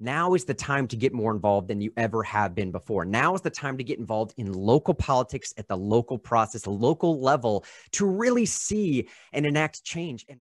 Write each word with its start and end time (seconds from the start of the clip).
now 0.00 0.34
is 0.34 0.44
the 0.44 0.54
time 0.54 0.86
to 0.88 0.96
get 0.96 1.12
more 1.12 1.34
involved 1.34 1.68
than 1.68 1.80
you 1.80 1.92
ever 1.96 2.22
have 2.22 2.54
been 2.54 2.70
before. 2.70 3.04
Now 3.04 3.34
is 3.34 3.40
the 3.40 3.50
time 3.50 3.76
to 3.78 3.84
get 3.84 3.98
involved 3.98 4.32
in 4.36 4.52
local 4.52 4.94
politics 4.94 5.52
at 5.56 5.66
the 5.66 5.76
local 5.76 6.18
process, 6.18 6.66
local 6.66 7.20
level 7.20 7.64
to 7.92 8.06
really 8.06 8.46
see 8.46 9.08
and 9.32 9.44
enact 9.44 9.82
change. 9.82 10.24
And- 10.28 10.38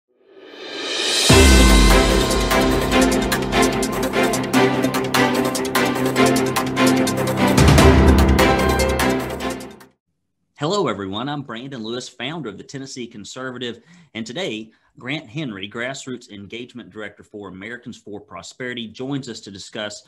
Hello, 10.62 10.88
everyone. 10.88 11.28
I'm 11.28 11.42
Brandon 11.42 11.84
Lewis, 11.84 12.08
founder 12.08 12.48
of 12.48 12.60
the 12.60 12.64
Tennessee 12.64 13.08
Conservative, 13.08 13.82
and 14.14 14.28
today 14.28 14.70
Grant 15.00 15.28
Henry, 15.28 15.68
Grassroots 15.68 16.30
Engagement 16.30 16.92
Director 16.92 17.24
for 17.24 17.48
Americans 17.48 17.98
for 17.98 18.22
Prosperity, 18.22 18.88
joins 18.88 19.28
us 19.28 19.40
to 19.40 19.50
discuss 19.50 20.04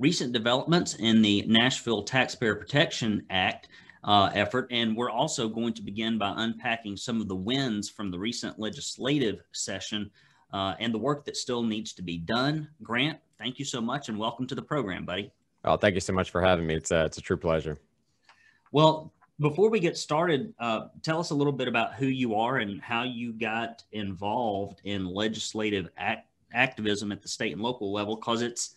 recent 0.00 0.32
developments 0.32 0.96
in 0.96 1.22
the 1.22 1.44
Nashville 1.46 2.02
Taxpayer 2.02 2.56
Protection 2.56 3.24
Act 3.30 3.68
uh, 4.02 4.28
effort. 4.34 4.66
And 4.72 4.96
we're 4.96 5.08
also 5.08 5.48
going 5.48 5.72
to 5.74 5.82
begin 5.82 6.18
by 6.18 6.34
unpacking 6.36 6.96
some 6.96 7.20
of 7.20 7.28
the 7.28 7.36
wins 7.36 7.88
from 7.88 8.10
the 8.10 8.18
recent 8.18 8.58
legislative 8.58 9.44
session 9.52 10.10
uh, 10.52 10.74
and 10.80 10.92
the 10.92 10.98
work 10.98 11.24
that 11.26 11.36
still 11.36 11.62
needs 11.62 11.92
to 11.92 12.02
be 12.02 12.18
done. 12.18 12.66
Grant, 12.82 13.20
thank 13.38 13.60
you 13.60 13.64
so 13.64 13.80
much 13.80 14.08
and 14.08 14.18
welcome 14.18 14.48
to 14.48 14.56
the 14.56 14.62
program, 14.62 15.04
buddy. 15.04 15.30
Oh, 15.64 15.76
thank 15.76 15.94
you 15.94 16.00
so 16.00 16.12
much 16.12 16.30
for 16.30 16.42
having 16.42 16.66
me. 16.66 16.74
It's 16.74 16.90
a, 16.90 17.04
it's 17.04 17.18
a 17.18 17.22
true 17.22 17.36
pleasure. 17.36 17.78
Well, 18.72 19.12
before 19.42 19.68
we 19.68 19.80
get 19.80 19.96
started, 19.96 20.54
uh, 20.58 20.86
tell 21.02 21.20
us 21.20 21.30
a 21.30 21.34
little 21.34 21.52
bit 21.52 21.68
about 21.68 21.94
who 21.94 22.06
you 22.06 22.36
are 22.36 22.58
and 22.58 22.80
how 22.80 23.02
you 23.02 23.32
got 23.32 23.82
involved 23.92 24.80
in 24.84 25.04
legislative 25.04 25.88
act- 25.98 26.28
activism 26.54 27.12
at 27.12 27.20
the 27.20 27.28
state 27.28 27.52
and 27.52 27.60
local 27.60 27.92
level, 27.92 28.16
because 28.16 28.40
it's 28.40 28.76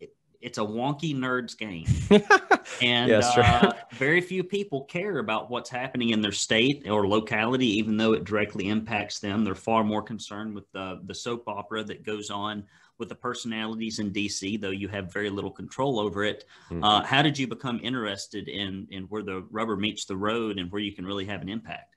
it, 0.00 0.14
it's 0.40 0.58
a 0.58 0.62
wonky 0.62 1.14
nerds 1.14 1.56
game, 1.56 1.86
and 2.82 3.08
yes, 3.08 3.36
uh, 3.38 3.72
very 3.92 4.20
few 4.20 4.42
people 4.42 4.84
care 4.84 5.18
about 5.18 5.50
what's 5.50 5.70
happening 5.70 6.10
in 6.10 6.20
their 6.20 6.32
state 6.32 6.88
or 6.88 7.06
locality, 7.06 7.66
even 7.78 7.96
though 7.96 8.12
it 8.12 8.24
directly 8.24 8.68
impacts 8.68 9.20
them. 9.20 9.44
They're 9.44 9.54
far 9.54 9.84
more 9.84 10.02
concerned 10.02 10.54
with 10.54 10.70
the 10.72 11.00
the 11.04 11.14
soap 11.14 11.44
opera 11.46 11.84
that 11.84 12.04
goes 12.04 12.30
on 12.30 12.64
with 13.00 13.08
the 13.08 13.14
personalities 13.14 13.98
in 13.98 14.12
DC, 14.12 14.60
though 14.60 14.70
you 14.70 14.88
have 14.88 15.12
very 15.12 15.30
little 15.30 15.50
control 15.50 15.98
over 15.98 16.22
it. 16.22 16.44
Mm-hmm. 16.70 16.84
Uh, 16.84 17.02
how 17.02 17.22
did 17.22 17.38
you 17.38 17.48
become 17.48 17.80
interested 17.82 18.48
in 18.48 18.86
in 18.90 19.04
where 19.04 19.22
the 19.22 19.44
rubber 19.50 19.76
meets 19.76 20.04
the 20.04 20.16
road 20.16 20.58
and 20.58 20.70
where 20.70 20.80
you 20.80 20.92
can 20.92 21.04
really 21.04 21.24
have 21.24 21.42
an 21.42 21.48
impact? 21.48 21.96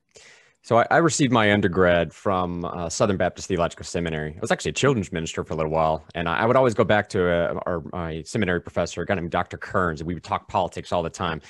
So 0.63 0.77
I, 0.77 0.87
I 0.89 0.97
received 0.97 1.33
my 1.33 1.51
undergrad 1.51 2.13
from 2.13 2.63
uh, 2.63 2.87
Southern 2.87 3.17
Baptist 3.17 3.49
Theological 3.49 3.83
Seminary. 3.85 4.33
I 4.33 4.39
was 4.39 4.49
actually 4.49 4.69
a 4.69 4.73
children's 4.73 5.11
minister 5.11 5.43
for 5.43 5.53
a 5.53 5.57
little 5.57 5.73
while, 5.73 6.05
and 6.15 6.29
I, 6.29 6.37
I 6.37 6.45
would 6.45 6.55
always 6.55 6.73
go 6.73 6.85
back 6.85 7.09
to 7.09 7.29
uh, 7.29 7.59
our 7.65 7.83
my 7.91 8.23
seminary 8.23 8.61
professor, 8.61 9.01
a 9.01 9.05
guy 9.05 9.15
named 9.15 9.31
Dr. 9.31 9.57
Kearns, 9.57 9.99
and 9.99 10.07
we 10.07 10.13
would 10.13 10.23
talk 10.23 10.47
politics 10.47 10.93
all 10.93 11.03
the 11.03 11.09
time, 11.09 11.41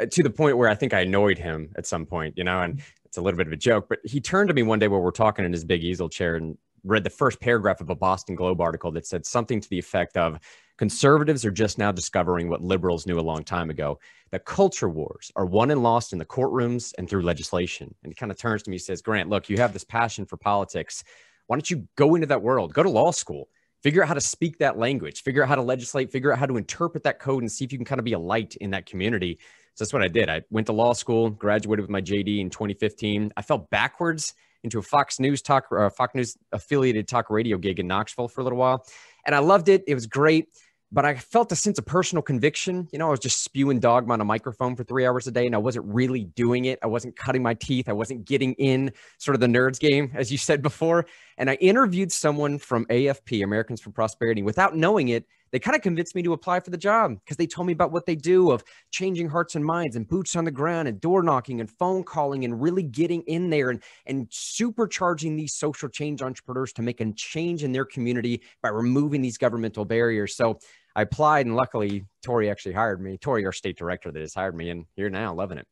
uh, 0.00 0.06
to 0.06 0.22
the 0.22 0.30
point 0.30 0.56
where 0.56 0.68
I 0.68 0.76
think 0.76 0.94
I 0.94 1.00
annoyed 1.00 1.36
him 1.36 1.72
at 1.76 1.84
some 1.84 2.06
point, 2.06 2.38
you 2.38 2.44
know. 2.44 2.60
And 2.60 2.80
it's 3.04 3.16
a 3.16 3.20
little 3.20 3.36
bit 3.36 3.48
of 3.48 3.52
a 3.52 3.56
joke, 3.56 3.86
but 3.88 3.98
he 4.04 4.20
turned 4.20 4.46
to 4.50 4.54
me 4.54 4.62
one 4.62 4.78
day 4.78 4.86
while 4.86 5.00
we're 5.00 5.10
talking 5.10 5.44
in 5.44 5.52
his 5.52 5.64
big 5.64 5.82
easel 5.82 6.08
chair 6.08 6.36
and 6.36 6.56
read 6.84 7.04
the 7.04 7.10
first 7.10 7.40
paragraph 7.40 7.80
of 7.80 7.90
a 7.90 7.94
Boston 7.94 8.34
Globe 8.34 8.60
article 8.60 8.90
that 8.92 9.06
said 9.06 9.26
something 9.26 9.60
to 9.60 9.68
the 9.68 9.78
effect 9.78 10.16
of 10.16 10.38
conservatives 10.78 11.44
are 11.44 11.50
just 11.50 11.78
now 11.78 11.92
discovering 11.92 12.48
what 12.48 12.62
liberals 12.62 13.06
knew 13.06 13.18
a 13.18 13.20
long 13.20 13.44
time 13.44 13.70
ago 13.70 13.98
that 14.30 14.44
culture 14.44 14.88
wars 14.88 15.30
are 15.36 15.44
won 15.44 15.70
and 15.70 15.82
lost 15.82 16.12
in 16.12 16.18
the 16.18 16.24
courtrooms 16.24 16.92
and 16.96 17.08
through 17.08 17.22
legislation. 17.22 17.94
And 18.02 18.12
he 18.12 18.14
kind 18.14 18.32
of 18.32 18.38
turns 18.38 18.62
to 18.62 18.70
me 18.70 18.76
and 18.76 18.82
says, 18.82 19.02
Grant, 19.02 19.28
look, 19.28 19.48
you 19.48 19.58
have 19.58 19.72
this 19.72 19.84
passion 19.84 20.24
for 20.24 20.36
politics. 20.36 21.04
Why 21.46 21.56
don't 21.56 21.70
you 21.70 21.86
go 21.96 22.14
into 22.14 22.28
that 22.28 22.42
world? 22.42 22.72
Go 22.72 22.82
to 22.82 22.88
law 22.88 23.10
school. 23.10 23.48
Figure 23.82 24.02
out 24.02 24.08
how 24.08 24.14
to 24.14 24.20
speak 24.20 24.58
that 24.58 24.78
language, 24.78 25.22
figure 25.22 25.42
out 25.42 25.48
how 25.48 25.54
to 25.54 25.62
legislate, 25.62 26.12
figure 26.12 26.32
out 26.32 26.38
how 26.38 26.46
to 26.46 26.58
interpret 26.58 27.02
that 27.04 27.18
code 27.18 27.42
and 27.42 27.50
see 27.50 27.64
if 27.64 27.72
you 27.72 27.78
can 27.78 27.84
kind 27.86 27.98
of 27.98 28.04
be 28.04 28.12
a 28.12 28.18
light 28.18 28.54
in 28.56 28.70
that 28.70 28.84
community. 28.84 29.38
So 29.74 29.84
that's 29.84 29.92
what 29.92 30.02
I 30.02 30.08
did. 30.08 30.28
I 30.28 30.42
went 30.50 30.66
to 30.66 30.74
law 30.74 30.92
school, 30.92 31.30
graduated 31.30 31.82
with 31.82 31.90
my 31.90 32.02
JD 32.02 32.40
in 32.40 32.50
2015. 32.50 33.32
I 33.36 33.42
fell 33.42 33.68
backwards 33.70 34.34
into 34.64 34.78
a 34.78 34.82
Fox 34.82 35.20
News 35.20 35.42
talk, 35.42 35.66
uh, 35.76 35.90
Fox 35.90 36.14
News 36.14 36.36
affiliated 36.52 37.08
talk 37.08 37.30
radio 37.30 37.56
gig 37.58 37.78
in 37.78 37.86
Knoxville 37.86 38.28
for 38.28 38.40
a 38.40 38.44
little 38.44 38.58
while, 38.58 38.84
and 39.24 39.34
I 39.34 39.38
loved 39.38 39.68
it. 39.68 39.84
It 39.86 39.94
was 39.94 40.06
great, 40.06 40.48
but 40.92 41.04
I 41.04 41.14
felt 41.14 41.52
a 41.52 41.56
sense 41.56 41.78
of 41.78 41.86
personal 41.86 42.22
conviction. 42.22 42.88
You 42.92 42.98
know, 42.98 43.08
I 43.08 43.10
was 43.10 43.20
just 43.20 43.44
spewing 43.44 43.78
dogma 43.78 44.12
on 44.14 44.20
a 44.20 44.24
microphone 44.24 44.74
for 44.74 44.84
three 44.84 45.06
hours 45.06 45.26
a 45.26 45.30
day, 45.30 45.46
and 45.46 45.54
I 45.54 45.58
wasn't 45.58 45.86
really 45.86 46.24
doing 46.24 46.64
it. 46.64 46.78
I 46.82 46.88
wasn't 46.88 47.16
cutting 47.16 47.42
my 47.42 47.54
teeth. 47.54 47.88
I 47.88 47.92
wasn't 47.92 48.24
getting 48.24 48.54
in 48.54 48.92
sort 49.18 49.34
of 49.34 49.40
the 49.40 49.46
nerds 49.46 49.78
game, 49.78 50.10
as 50.14 50.32
you 50.32 50.38
said 50.38 50.62
before. 50.62 51.06
And 51.38 51.48
I 51.48 51.54
interviewed 51.54 52.10
someone 52.10 52.58
from 52.58 52.86
AFP, 52.86 53.44
Americans 53.44 53.80
for 53.80 53.90
Prosperity, 53.90 54.42
without 54.42 54.76
knowing 54.76 55.08
it 55.08 55.26
they 55.52 55.58
kind 55.58 55.76
of 55.76 55.82
convinced 55.82 56.14
me 56.14 56.22
to 56.22 56.32
apply 56.32 56.60
for 56.60 56.70
the 56.70 56.76
job 56.76 57.16
because 57.24 57.36
they 57.36 57.46
told 57.46 57.66
me 57.66 57.72
about 57.72 57.92
what 57.92 58.06
they 58.06 58.16
do 58.16 58.50
of 58.50 58.62
changing 58.90 59.28
hearts 59.28 59.54
and 59.54 59.64
minds 59.64 59.96
and 59.96 60.08
boots 60.08 60.36
on 60.36 60.44
the 60.44 60.50
ground 60.50 60.88
and 60.88 61.00
door 61.00 61.22
knocking 61.22 61.60
and 61.60 61.70
phone 61.70 62.04
calling 62.04 62.44
and 62.44 62.60
really 62.60 62.82
getting 62.82 63.22
in 63.22 63.50
there 63.50 63.70
and, 63.70 63.82
and 64.06 64.28
supercharging 64.28 65.36
these 65.36 65.54
social 65.54 65.88
change 65.88 66.22
entrepreneurs 66.22 66.72
to 66.72 66.82
make 66.82 67.00
a 67.00 67.12
change 67.12 67.64
in 67.64 67.72
their 67.72 67.84
community 67.84 68.42
by 68.62 68.68
removing 68.68 69.20
these 69.22 69.38
governmental 69.38 69.84
barriers. 69.84 70.36
So 70.36 70.58
I 70.94 71.02
applied 71.02 71.46
and 71.46 71.56
luckily 71.56 72.04
Tori 72.22 72.50
actually 72.50 72.74
hired 72.74 73.00
me. 73.00 73.18
Tori, 73.18 73.44
our 73.46 73.52
state 73.52 73.76
director 73.76 74.10
that 74.10 74.20
has 74.20 74.34
hired 74.34 74.56
me 74.56 74.70
and 74.70 74.86
here 74.96 75.10
now 75.10 75.34
loving 75.34 75.58
it. 75.58 75.66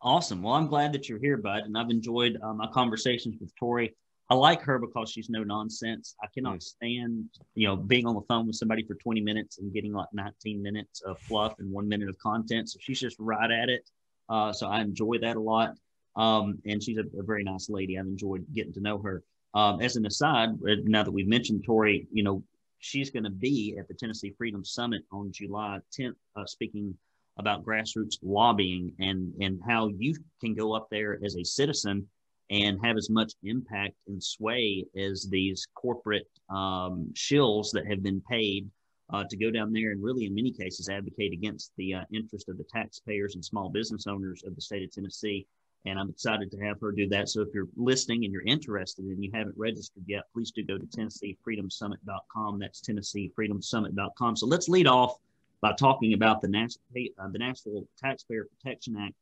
Awesome. 0.00 0.42
Well, 0.42 0.54
I'm 0.54 0.68
glad 0.68 0.92
that 0.92 1.08
you're 1.08 1.18
here, 1.18 1.36
bud. 1.36 1.64
And 1.64 1.76
I've 1.76 1.90
enjoyed 1.90 2.38
uh, 2.42 2.52
my 2.52 2.68
conversations 2.68 3.36
with 3.40 3.54
Tori. 3.56 3.96
I 4.30 4.34
like 4.34 4.62
her 4.62 4.78
because 4.78 5.10
she's 5.10 5.30
no 5.30 5.42
nonsense. 5.42 6.14
I 6.22 6.26
cannot 6.34 6.58
mm. 6.58 6.62
stand, 6.62 7.24
you 7.54 7.66
know, 7.66 7.76
being 7.76 8.06
on 8.06 8.14
the 8.14 8.22
phone 8.22 8.46
with 8.46 8.56
somebody 8.56 8.82
for 8.82 8.94
20 8.94 9.20
minutes 9.20 9.58
and 9.58 9.72
getting 9.72 9.92
like 9.92 10.08
19 10.12 10.62
minutes 10.62 11.00
of 11.02 11.18
fluff 11.20 11.54
and 11.58 11.70
one 11.70 11.88
minute 11.88 12.08
of 12.08 12.18
content. 12.18 12.68
So 12.68 12.78
she's 12.80 13.00
just 13.00 13.16
right 13.18 13.50
at 13.50 13.68
it. 13.68 13.88
Uh, 14.28 14.52
so 14.52 14.66
I 14.68 14.82
enjoy 14.82 15.18
that 15.22 15.36
a 15.36 15.40
lot. 15.40 15.74
Um, 16.16 16.58
and 16.66 16.82
she's 16.82 16.98
a, 16.98 17.04
a, 17.18 17.22
very 17.22 17.44
nice 17.44 17.70
lady. 17.70 17.98
I've 17.98 18.06
enjoyed 18.06 18.44
getting 18.52 18.72
to 18.74 18.80
know 18.80 18.98
her. 18.98 19.22
Um, 19.54 19.80
as 19.80 19.96
an 19.96 20.04
aside, 20.04 20.50
uh, 20.68 20.74
now 20.84 21.04
that 21.04 21.12
we've 21.12 21.28
mentioned 21.28 21.64
Tori, 21.64 22.06
you 22.12 22.22
know, 22.22 22.42
she's 22.80 23.10
going 23.10 23.24
to 23.24 23.30
be 23.30 23.76
at 23.78 23.88
the 23.88 23.94
Tennessee 23.94 24.34
Freedom 24.36 24.64
Summit 24.64 25.02
on 25.12 25.30
July 25.32 25.78
10th, 25.98 26.14
uh, 26.36 26.44
speaking 26.44 26.94
about 27.38 27.64
grassroots 27.64 28.18
lobbying 28.22 28.92
and 28.98 29.32
and 29.40 29.60
how 29.66 29.88
you 29.96 30.14
can 30.40 30.54
go 30.54 30.74
up 30.74 30.88
there 30.90 31.20
as 31.24 31.36
a 31.36 31.44
citizen 31.44 32.06
and 32.50 32.78
have 32.82 32.96
as 32.96 33.10
much 33.10 33.32
impact 33.42 33.94
and 34.06 34.22
sway 34.22 34.84
as 34.96 35.28
these 35.30 35.66
corporate 35.74 36.28
um, 36.48 37.10
shills 37.14 37.70
that 37.72 37.86
have 37.86 38.02
been 38.02 38.22
paid 38.22 38.68
uh, 39.12 39.24
to 39.28 39.36
go 39.36 39.50
down 39.50 39.72
there 39.72 39.90
and 39.92 40.02
really, 40.02 40.26
in 40.26 40.34
many 40.34 40.50
cases, 40.50 40.88
advocate 40.88 41.32
against 41.32 41.72
the 41.76 41.94
uh, 41.94 42.02
interest 42.12 42.48
of 42.48 42.58
the 42.58 42.64
taxpayers 42.64 43.34
and 43.34 43.44
small 43.44 43.68
business 43.68 44.06
owners 44.06 44.42
of 44.46 44.54
the 44.54 44.60
state 44.60 44.82
of 44.82 44.90
Tennessee. 44.92 45.46
And 45.86 45.98
I'm 45.98 46.10
excited 46.10 46.50
to 46.50 46.58
have 46.58 46.80
her 46.80 46.92
do 46.92 47.08
that. 47.08 47.28
So 47.28 47.40
if 47.40 47.48
you're 47.54 47.68
listening 47.76 48.24
and 48.24 48.32
you're 48.32 48.42
interested 48.42 49.04
and 49.04 49.22
you 49.22 49.30
haven't 49.32 49.56
registered 49.56 50.02
yet, 50.06 50.24
please 50.34 50.50
do 50.50 50.64
go 50.64 50.76
to 50.76 50.84
TennesseeFreedomSummit.com. 50.86 52.58
That's 52.58 52.82
TennesseeFreedomSummit.com. 52.82 54.36
So 54.36 54.46
let's 54.46 54.68
lead 54.68 54.86
off 54.86 55.16
by 55.60 55.72
talking 55.72 56.14
about 56.14 56.42
the, 56.42 56.48
Nash- 56.48 56.76
uh, 56.96 57.28
the 57.30 57.38
Nashville 57.38 57.86
Taxpayer 58.02 58.44
Protection 58.44 58.96
Act. 58.98 59.14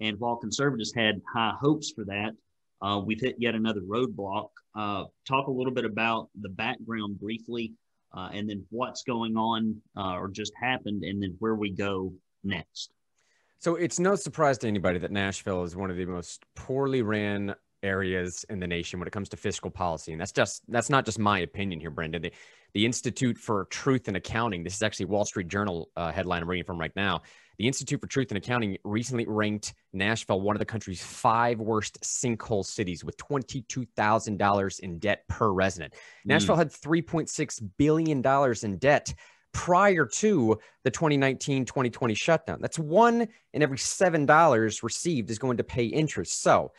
And 0.00 0.18
while 0.20 0.36
conservatives 0.36 0.92
had 0.94 1.20
high 1.32 1.54
hopes 1.60 1.90
for 1.90 2.04
that, 2.04 2.32
uh, 2.82 2.98
we've 2.98 3.20
hit 3.20 3.36
yet 3.38 3.54
another 3.54 3.80
roadblock. 3.80 4.48
Uh, 4.74 5.04
talk 5.26 5.46
a 5.46 5.50
little 5.50 5.72
bit 5.72 5.84
about 5.84 6.28
the 6.40 6.48
background 6.48 7.18
briefly, 7.20 7.72
uh, 8.16 8.30
and 8.32 8.48
then 8.48 8.64
what's 8.70 9.04
going 9.04 9.36
on 9.36 9.80
uh, 9.96 10.16
or 10.16 10.28
just 10.28 10.52
happened, 10.60 11.04
and 11.04 11.22
then 11.22 11.36
where 11.38 11.54
we 11.54 11.70
go 11.70 12.12
next. 12.42 12.92
So 13.58 13.76
it's 13.76 14.00
no 14.00 14.16
surprise 14.16 14.58
to 14.58 14.68
anybody 14.68 14.98
that 14.98 15.12
Nashville 15.12 15.62
is 15.62 15.76
one 15.76 15.90
of 15.90 15.96
the 15.96 16.04
most 16.04 16.44
poorly 16.56 17.02
ran 17.02 17.54
areas 17.84 18.44
in 18.50 18.58
the 18.58 18.66
nation 18.66 18.98
when 18.98 19.06
it 19.06 19.12
comes 19.12 19.28
to 19.28 19.36
fiscal 19.36 19.70
policy, 19.70 20.12
and 20.12 20.20
that's 20.20 20.32
just 20.32 20.62
that's 20.68 20.90
not 20.90 21.04
just 21.04 21.18
my 21.18 21.38
opinion 21.40 21.80
here, 21.80 21.90
Brandon. 21.90 22.28
The 22.74 22.86
Institute 22.86 23.36
for 23.36 23.66
Truth 23.66 24.08
in 24.08 24.16
Accounting. 24.16 24.64
This 24.64 24.74
is 24.74 24.82
actually 24.82 25.06
Wall 25.06 25.24
Street 25.24 25.48
Journal 25.48 25.90
uh, 25.96 26.10
headline 26.10 26.42
I'm 26.42 26.48
reading 26.48 26.64
from 26.64 26.78
right 26.78 26.94
now. 26.96 27.22
The 27.58 27.66
Institute 27.66 28.00
for 28.00 28.06
Truth 28.06 28.30
in 28.30 28.38
Accounting 28.38 28.78
recently 28.82 29.26
ranked 29.26 29.74
Nashville 29.92 30.40
one 30.40 30.56
of 30.56 30.58
the 30.58 30.66
country's 30.66 31.02
five 31.02 31.60
worst 31.60 32.00
sinkhole 32.00 32.64
cities 32.64 33.04
with 33.04 33.16
$22,000 33.18 34.80
in 34.80 34.98
debt 34.98 35.24
per 35.28 35.52
resident. 35.52 35.92
Mm. 35.92 35.98
Nashville 36.26 36.56
had 36.56 36.70
$3.6 36.70 37.70
billion 37.76 38.22
in 38.62 38.78
debt 38.78 39.14
prior 39.52 40.06
to 40.06 40.58
the 40.82 40.90
2019 40.90 41.66
2020 41.66 42.14
shutdown. 42.14 42.58
That's 42.60 42.78
one 42.78 43.28
in 43.52 43.62
every 43.62 43.76
$7 43.76 44.82
received 44.82 45.30
is 45.30 45.38
going 45.38 45.58
to 45.58 45.64
pay 45.64 45.84
interest. 45.84 46.42
So 46.42 46.72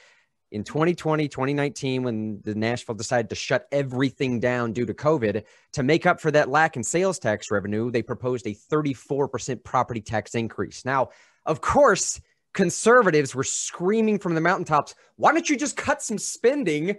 in 0.53 0.63
2020, 0.63 1.27
2019, 1.27 2.03
when 2.03 2.39
the 2.43 2.53
Nashville 2.53 2.93
decided 2.93 3.27
to 3.29 3.35
shut 3.35 3.67
everything 3.71 4.39
down 4.39 4.71
due 4.71 4.85
to 4.85 4.93
COVID, 4.93 5.43
to 5.73 5.83
make 5.83 6.05
up 6.05 6.21
for 6.21 6.29
that 6.29 6.47
lack 6.47 6.77
in 6.77 6.83
sales 6.83 7.17
tax 7.17 7.49
revenue, 7.49 7.89
they 7.89 8.03
proposed 8.03 8.45
a 8.45 8.53
34% 8.53 9.63
property 9.63 9.99
tax 9.99 10.35
increase. 10.35 10.85
Now, 10.85 11.09
of 11.47 11.59
course, 11.59 12.21
conservatives 12.53 13.33
were 13.33 13.43
screaming 13.43 14.19
from 14.19 14.35
the 14.35 14.41
mountaintops, 14.41 14.93
why 15.15 15.31
don't 15.31 15.49
you 15.49 15.57
just 15.57 15.75
cut 15.75 16.03
some 16.03 16.19
spending? 16.19 16.97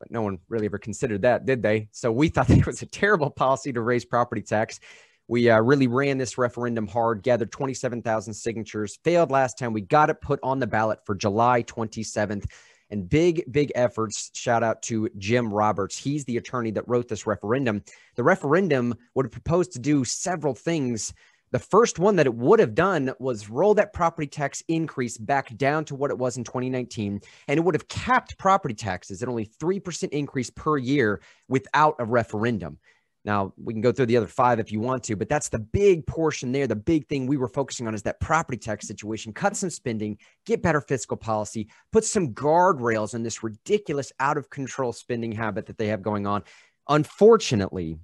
But 0.00 0.10
no 0.10 0.22
one 0.22 0.40
really 0.48 0.66
ever 0.66 0.78
considered 0.78 1.22
that, 1.22 1.46
did 1.46 1.62
they? 1.62 1.88
So 1.92 2.10
we 2.10 2.28
thought 2.30 2.50
it 2.50 2.66
was 2.66 2.82
a 2.82 2.86
terrible 2.86 3.30
policy 3.30 3.72
to 3.72 3.80
raise 3.82 4.04
property 4.04 4.42
tax. 4.42 4.80
We 5.28 5.48
uh, 5.48 5.60
really 5.60 5.86
ran 5.86 6.18
this 6.18 6.36
referendum 6.36 6.88
hard, 6.88 7.22
gathered 7.22 7.52
27,000 7.52 8.34
signatures, 8.34 8.98
failed 9.04 9.30
last 9.30 9.58
time. 9.58 9.72
We 9.72 9.82
got 9.82 10.10
it 10.10 10.20
put 10.20 10.40
on 10.42 10.58
the 10.58 10.66
ballot 10.66 10.98
for 11.06 11.14
July 11.14 11.62
27th. 11.62 12.46
And 12.90 13.08
big, 13.08 13.44
big 13.50 13.70
efforts. 13.74 14.30
Shout 14.34 14.62
out 14.62 14.82
to 14.82 15.08
Jim 15.18 15.52
Roberts. 15.52 15.96
He's 15.96 16.24
the 16.24 16.36
attorney 16.36 16.70
that 16.72 16.88
wrote 16.88 17.08
this 17.08 17.26
referendum. 17.26 17.82
The 18.16 18.24
referendum 18.24 18.94
would 19.14 19.26
have 19.26 19.32
proposed 19.32 19.72
to 19.72 19.78
do 19.78 20.04
several 20.04 20.54
things. 20.54 21.14
The 21.52 21.58
first 21.58 21.98
one 21.98 22.16
that 22.16 22.26
it 22.26 22.34
would 22.34 22.60
have 22.60 22.74
done 22.74 23.12
was 23.18 23.50
roll 23.50 23.74
that 23.74 23.92
property 23.92 24.28
tax 24.28 24.62
increase 24.68 25.18
back 25.18 25.56
down 25.56 25.84
to 25.86 25.96
what 25.96 26.10
it 26.10 26.18
was 26.18 26.36
in 26.36 26.44
2019. 26.44 27.20
And 27.48 27.58
it 27.58 27.62
would 27.62 27.74
have 27.74 27.88
capped 27.88 28.38
property 28.38 28.74
taxes 28.74 29.22
at 29.22 29.28
only 29.28 29.46
3% 29.46 30.08
increase 30.10 30.50
per 30.50 30.78
year 30.78 31.20
without 31.48 31.96
a 31.98 32.04
referendum. 32.04 32.78
Now, 33.24 33.52
we 33.62 33.74
can 33.74 33.82
go 33.82 33.92
through 33.92 34.06
the 34.06 34.16
other 34.16 34.26
five 34.26 34.60
if 34.60 34.72
you 34.72 34.80
want 34.80 35.04
to, 35.04 35.16
but 35.16 35.28
that's 35.28 35.50
the 35.50 35.58
big 35.58 36.06
portion 36.06 36.52
there. 36.52 36.66
The 36.66 36.76
big 36.76 37.06
thing 37.06 37.26
we 37.26 37.36
were 37.36 37.48
focusing 37.48 37.86
on 37.86 37.94
is 37.94 38.02
that 38.02 38.18
property 38.20 38.56
tax 38.56 38.86
situation. 38.86 39.32
Cut 39.32 39.56
some 39.56 39.68
spending, 39.68 40.16
get 40.46 40.62
better 40.62 40.80
fiscal 40.80 41.18
policy, 41.18 41.68
put 41.92 42.04
some 42.04 42.32
guardrails 42.32 43.14
on 43.14 43.22
this 43.22 43.42
ridiculous, 43.42 44.10
out 44.20 44.38
of 44.38 44.48
control 44.48 44.92
spending 44.92 45.32
habit 45.32 45.66
that 45.66 45.76
they 45.76 45.88
have 45.88 46.02
going 46.02 46.26
on. 46.26 46.42
Unfortunately, 46.88 47.98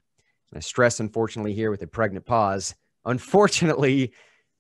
I 0.55 0.61
stress 0.61 1.01
unfortunately 1.01 1.55
here 1.55 1.71
with 1.71 1.83
a 1.83 1.87
pregnant 1.87 2.27
pause, 2.27 2.75
unfortunately, 3.07 4.13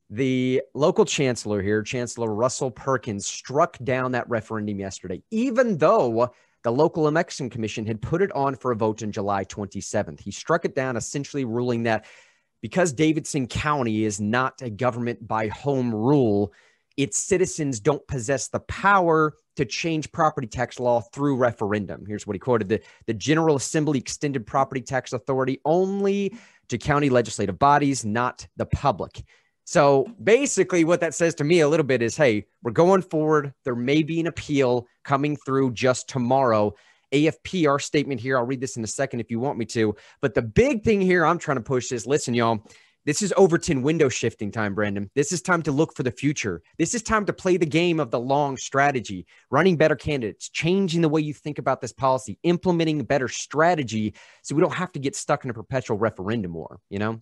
the 0.08 0.62
local 0.73 1.05
chancellor 1.05 1.61
here, 1.61 1.82
Chancellor 1.82 2.32
Russell 2.32 2.70
Perkins, 2.70 3.26
struck 3.26 3.76
down 3.82 4.12
that 4.12 4.29
referendum 4.29 4.79
yesterday, 4.79 5.23
even 5.31 5.79
though 5.79 6.31
the 6.66 6.72
local 6.72 7.06
election 7.06 7.48
commission 7.48 7.86
had 7.86 8.02
put 8.02 8.20
it 8.20 8.32
on 8.32 8.56
for 8.56 8.72
a 8.72 8.76
vote 8.76 9.00
on 9.00 9.12
July 9.12 9.44
27th. 9.44 10.18
He 10.18 10.32
struck 10.32 10.64
it 10.64 10.74
down, 10.74 10.96
essentially 10.96 11.44
ruling 11.44 11.84
that 11.84 12.06
because 12.60 12.92
Davidson 12.92 13.46
County 13.46 14.02
is 14.02 14.20
not 14.20 14.60
a 14.62 14.68
government 14.68 15.28
by 15.28 15.46
home 15.46 15.94
rule, 15.94 16.52
its 16.96 17.18
citizens 17.18 17.78
don't 17.78 18.04
possess 18.08 18.48
the 18.48 18.58
power 18.58 19.34
to 19.54 19.64
change 19.64 20.10
property 20.10 20.48
tax 20.48 20.80
law 20.80 21.02
through 21.02 21.36
referendum. 21.36 22.04
Here's 22.04 22.26
what 22.26 22.34
he 22.34 22.40
quoted 22.40 22.69
the, 22.69 22.80
the 23.06 23.14
General 23.14 23.54
Assembly 23.54 24.00
extended 24.00 24.44
property 24.44 24.80
tax 24.80 25.12
authority 25.12 25.60
only 25.64 26.36
to 26.66 26.78
county 26.78 27.10
legislative 27.10 27.60
bodies, 27.60 28.04
not 28.04 28.44
the 28.56 28.66
public. 28.66 29.22
So 29.66 30.06
basically, 30.22 30.84
what 30.84 31.00
that 31.00 31.12
says 31.12 31.34
to 31.34 31.44
me 31.44 31.58
a 31.58 31.68
little 31.68 31.84
bit 31.84 32.00
is 32.00 32.16
hey, 32.16 32.46
we're 32.62 32.70
going 32.70 33.02
forward. 33.02 33.52
There 33.64 33.74
may 33.74 34.04
be 34.04 34.20
an 34.20 34.28
appeal 34.28 34.86
coming 35.04 35.36
through 35.36 35.72
just 35.72 36.08
tomorrow. 36.08 36.74
AFP, 37.12 37.68
our 37.68 37.80
statement 37.80 38.20
here, 38.20 38.38
I'll 38.38 38.46
read 38.46 38.60
this 38.60 38.76
in 38.76 38.84
a 38.84 38.88
second 38.88 39.20
if 39.20 39.30
you 39.30 39.40
want 39.40 39.58
me 39.58 39.64
to. 39.66 39.96
But 40.20 40.34
the 40.34 40.42
big 40.42 40.84
thing 40.84 41.00
here 41.00 41.26
I'm 41.26 41.38
trying 41.38 41.56
to 41.56 41.62
push 41.62 41.90
is 41.90 42.06
listen, 42.06 42.32
y'all, 42.32 42.64
this 43.06 43.22
is 43.22 43.34
Overton 43.36 43.82
window 43.82 44.08
shifting 44.08 44.52
time, 44.52 44.74
Brandon. 44.74 45.10
This 45.16 45.32
is 45.32 45.42
time 45.42 45.62
to 45.62 45.72
look 45.72 45.96
for 45.96 46.04
the 46.04 46.12
future. 46.12 46.62
This 46.78 46.94
is 46.94 47.02
time 47.02 47.26
to 47.26 47.32
play 47.32 47.56
the 47.56 47.66
game 47.66 47.98
of 47.98 48.12
the 48.12 48.20
long 48.20 48.56
strategy, 48.56 49.26
running 49.50 49.76
better 49.76 49.96
candidates, 49.96 50.48
changing 50.48 51.00
the 51.00 51.08
way 51.08 51.20
you 51.20 51.34
think 51.34 51.58
about 51.58 51.80
this 51.80 51.92
policy, 51.92 52.38
implementing 52.44 53.00
a 53.00 53.04
better 53.04 53.28
strategy 53.28 54.14
so 54.42 54.54
we 54.54 54.62
don't 54.62 54.74
have 54.74 54.92
to 54.92 55.00
get 55.00 55.16
stuck 55.16 55.42
in 55.42 55.50
a 55.50 55.54
perpetual 55.54 55.98
referendum 55.98 56.54
war, 56.54 56.78
you 56.88 57.00
know? 57.00 57.20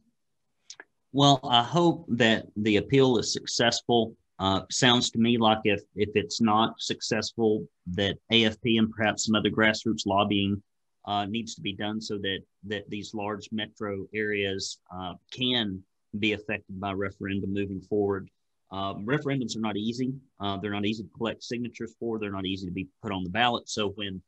Well, 1.14 1.38
I 1.44 1.62
hope 1.62 2.06
that 2.08 2.46
the 2.56 2.78
appeal 2.78 3.18
is 3.18 3.32
successful. 3.32 4.16
Uh, 4.40 4.62
sounds 4.68 5.12
to 5.12 5.18
me 5.20 5.38
like 5.38 5.60
if 5.62 5.80
if 5.94 6.08
it's 6.16 6.40
not 6.40 6.74
successful, 6.80 7.64
that 7.92 8.16
AFP 8.32 8.80
and 8.80 8.90
perhaps 8.90 9.26
some 9.26 9.36
other 9.36 9.48
grassroots 9.48 10.06
lobbying 10.06 10.60
uh, 11.04 11.24
needs 11.26 11.54
to 11.54 11.60
be 11.60 11.72
done 11.72 12.00
so 12.00 12.18
that 12.18 12.40
that 12.64 12.90
these 12.90 13.14
large 13.14 13.48
metro 13.52 14.08
areas 14.12 14.80
uh, 14.92 15.14
can 15.30 15.80
be 16.18 16.32
affected 16.32 16.80
by 16.80 16.90
referendum 16.90 17.54
moving 17.54 17.80
forward. 17.80 18.28
Um, 18.72 19.06
referendums 19.06 19.56
are 19.56 19.60
not 19.60 19.76
easy. 19.76 20.12
Uh, 20.40 20.56
they're 20.56 20.72
not 20.72 20.84
easy 20.84 21.04
to 21.04 21.10
collect 21.16 21.44
signatures 21.44 21.94
for. 22.00 22.18
They're 22.18 22.32
not 22.32 22.44
easy 22.44 22.66
to 22.66 22.72
be 22.72 22.88
put 23.02 23.12
on 23.12 23.22
the 23.22 23.30
ballot. 23.30 23.68
So 23.68 23.90
when 23.90 24.20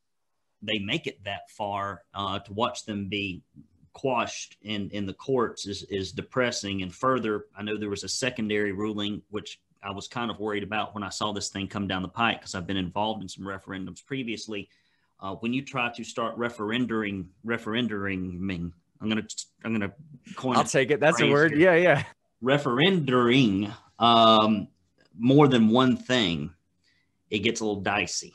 they 0.63 0.79
make 0.79 1.09
it 1.09 1.19
that 1.25 1.51
far, 1.51 2.03
uh, 2.15 2.39
to 2.39 2.53
watch 2.53 2.85
them 2.85 3.09
be 3.09 3.43
quashed 3.97 4.59
in 4.61 4.91
in 4.91 5.07
the 5.07 5.15
courts 5.15 5.67
is 5.67 5.83
is 5.85 6.13
depressing. 6.13 6.83
And 6.83 6.95
further, 6.95 7.47
I 7.57 7.63
know 7.63 7.79
there 7.79 7.89
was 7.89 8.05
a 8.05 8.09
secondary 8.09 8.73
ruling 8.73 9.23
which 9.31 9.59
I 9.83 9.91
was 9.91 10.07
kind 10.07 10.31
of 10.31 10.39
worried 10.39 10.63
about 10.63 10.95
when 10.95 11.03
I 11.03 11.09
saw 11.09 11.33
this 11.33 11.49
thing 11.49 11.67
come 11.67 11.89
down 11.89 12.03
the 12.03 12.09
pike 12.09 12.41
because 12.41 12.55
I've 12.55 12.67
been 12.67 12.77
involved 12.77 13.23
in 13.23 13.29
some 13.29 13.45
referendums 13.45 14.05
previously. 14.05 14.69
Uh, 15.19 15.37
when 15.37 15.55
you 15.55 15.63
try 15.65 15.91
to 15.97 16.05
start 16.05 16.37
referendering, 16.37 17.25
referendering, 17.47 18.71
I'm 19.01 19.09
gonna 19.09 19.27
I'm 19.65 19.73
gonna 19.73 19.93
coin. 20.35 20.57
I'll 20.57 20.65
take 20.65 20.91
it. 20.91 21.01
That's 21.01 21.23
a 21.23 21.31
word. 21.31 21.53
Here. 21.53 21.75
Yeah, 21.75 21.77
yeah. 21.77 22.05
Referendering 22.45 23.73
um, 23.99 24.69
more 25.19 25.49
than 25.49 25.71
one 25.71 25.97
thing, 25.97 26.51
it 27.31 27.39
gets 27.39 27.61
a 27.61 27.65
little 27.65 27.81
dicey 27.81 28.35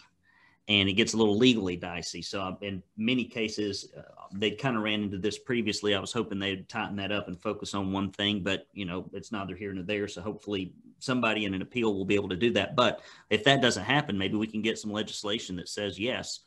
and 0.71 0.87
it 0.87 0.93
gets 0.93 1.13
a 1.13 1.17
little 1.17 1.37
legally 1.37 1.75
dicey. 1.75 2.21
So, 2.21 2.57
in 2.61 2.81
many 2.95 3.25
cases, 3.25 3.91
uh, 3.97 4.03
they 4.33 4.51
kind 4.51 4.77
of 4.77 4.83
ran 4.83 5.03
into 5.03 5.17
this 5.17 5.37
previously. 5.37 5.93
I 5.93 5.99
was 5.99 6.13
hoping 6.13 6.39
they'd 6.39 6.69
tighten 6.69 6.95
that 6.95 7.11
up 7.11 7.27
and 7.27 7.37
focus 7.37 7.73
on 7.73 7.91
one 7.91 8.09
thing, 8.09 8.41
but 8.41 8.67
you 8.71 8.85
know, 8.85 9.09
it's 9.11 9.33
neither 9.33 9.53
here 9.53 9.73
nor 9.73 9.83
there. 9.83 10.07
So, 10.07 10.21
hopefully, 10.21 10.71
somebody 10.99 11.43
in 11.43 11.53
an 11.53 11.61
appeal 11.61 11.93
will 11.93 12.05
be 12.05 12.15
able 12.15 12.29
to 12.29 12.37
do 12.37 12.53
that. 12.53 12.77
But 12.77 13.01
if 13.29 13.43
that 13.43 13.61
doesn't 13.61 13.83
happen, 13.83 14.17
maybe 14.17 14.37
we 14.37 14.47
can 14.47 14.61
get 14.61 14.79
some 14.79 14.93
legislation 14.93 15.57
that 15.57 15.67
says 15.67 15.99
yes. 15.99 16.39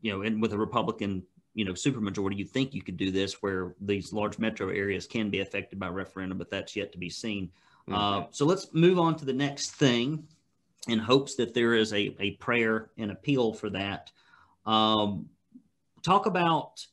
You 0.00 0.12
know, 0.12 0.22
and 0.22 0.42
with 0.42 0.52
a 0.52 0.58
Republican, 0.58 1.22
you 1.54 1.64
know, 1.64 1.74
supermajority, 1.74 2.36
you 2.36 2.44
think 2.44 2.74
you 2.74 2.82
could 2.82 2.96
do 2.96 3.12
this 3.12 3.34
where 3.34 3.76
these 3.80 4.12
large 4.12 4.40
metro 4.40 4.68
areas 4.70 5.06
can 5.06 5.30
be 5.30 5.38
affected 5.38 5.78
by 5.78 5.88
referendum, 5.90 6.38
but 6.38 6.50
that's 6.50 6.74
yet 6.74 6.90
to 6.90 6.98
be 6.98 7.08
seen. 7.08 7.52
Mm-hmm. 7.88 7.94
Uh, 7.94 8.26
so 8.32 8.46
let's 8.46 8.74
move 8.74 8.98
on 8.98 9.14
to 9.18 9.24
the 9.24 9.32
next 9.32 9.76
thing 9.76 10.26
in 10.88 10.98
hopes 10.98 11.34
that 11.36 11.54
there 11.54 11.74
is 11.74 11.92
a, 11.92 12.14
a 12.20 12.32
prayer 12.32 12.90
and 12.98 13.10
appeal 13.10 13.52
for 13.52 13.70
that. 13.70 14.10
Um, 14.66 15.28
talk 16.02 16.26
about 16.26 16.84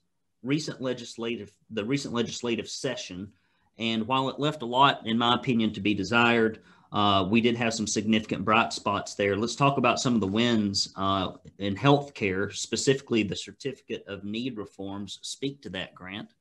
recent 0.44 0.82
legislative, 0.82 1.52
the 1.70 1.86
recent 1.86 2.14
legislative 2.14 2.68
session. 2.68 3.32
And 3.78 4.08
while 4.08 4.30
it 4.30 4.40
left 4.40 4.62
a 4.62 4.66
lot, 4.66 5.06
in 5.06 5.18
my 5.18 5.36
opinion, 5.36 5.74
to 5.74 5.82
be 5.82 5.94
desired, 5.94 6.60
uh, 6.92 7.26
we 7.30 7.40
did 7.40 7.56
have 7.56 7.74
some 7.74 7.88
significant 7.88 8.44
bright 8.44 8.74
spots 8.74 9.16
there. 9.16 9.38
Let's 9.38 9.56
talk 9.56 9.78
about 9.78 10.00
some 10.00 10.14
of 10.14 10.22
the 10.22 10.28
wins 10.28 10.92
uh, 10.98 11.32
in 11.58 11.76
healthcare, 11.76 12.54
specifically 12.54 13.24
the 13.24 13.36
certificate 13.36 14.04
of 14.08 14.24
need 14.26 14.58
reforms. 14.58 15.20
Speak 15.22 15.62
to 15.62 15.70
that, 15.70 15.96
Grant. 15.96 16.34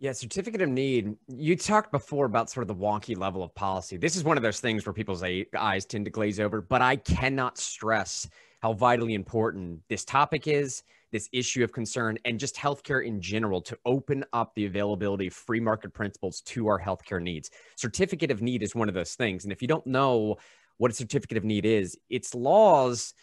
Yeah, 0.00 0.12
certificate 0.12 0.60
of 0.60 0.68
need. 0.68 1.16
You 1.28 1.56
talked 1.56 1.92
before 1.92 2.26
about 2.26 2.50
sort 2.50 2.62
of 2.62 2.68
the 2.68 2.74
wonky 2.74 3.16
level 3.16 3.42
of 3.42 3.54
policy. 3.54 3.96
This 3.96 4.16
is 4.16 4.24
one 4.24 4.36
of 4.36 4.42
those 4.42 4.60
things 4.60 4.84
where 4.84 4.92
people's 4.92 5.22
eyes 5.22 5.84
tend 5.86 6.04
to 6.04 6.10
glaze 6.10 6.40
over, 6.40 6.60
but 6.60 6.82
I 6.82 6.96
cannot 6.96 7.58
stress 7.58 8.28
how 8.60 8.72
vitally 8.72 9.14
important 9.14 9.80
this 9.88 10.04
topic 10.04 10.48
is, 10.48 10.82
this 11.12 11.28
issue 11.32 11.62
of 11.62 11.72
concern, 11.72 12.18
and 12.24 12.40
just 12.40 12.56
healthcare 12.56 13.06
in 13.06 13.20
general 13.20 13.60
to 13.60 13.78
open 13.86 14.24
up 14.32 14.52
the 14.54 14.66
availability 14.66 15.28
of 15.28 15.32
free 15.32 15.60
market 15.60 15.94
principles 15.94 16.40
to 16.40 16.66
our 16.66 16.80
healthcare 16.80 17.22
needs. 17.22 17.50
Certificate 17.76 18.30
of 18.30 18.42
need 18.42 18.62
is 18.62 18.74
one 18.74 18.88
of 18.88 18.94
those 18.94 19.14
things. 19.14 19.44
And 19.44 19.52
if 19.52 19.62
you 19.62 19.68
don't 19.68 19.86
know 19.86 20.36
what 20.78 20.90
a 20.90 20.94
certificate 20.94 21.38
of 21.38 21.44
need 21.44 21.64
is, 21.64 21.96
it's 22.10 22.34
laws 22.34 23.14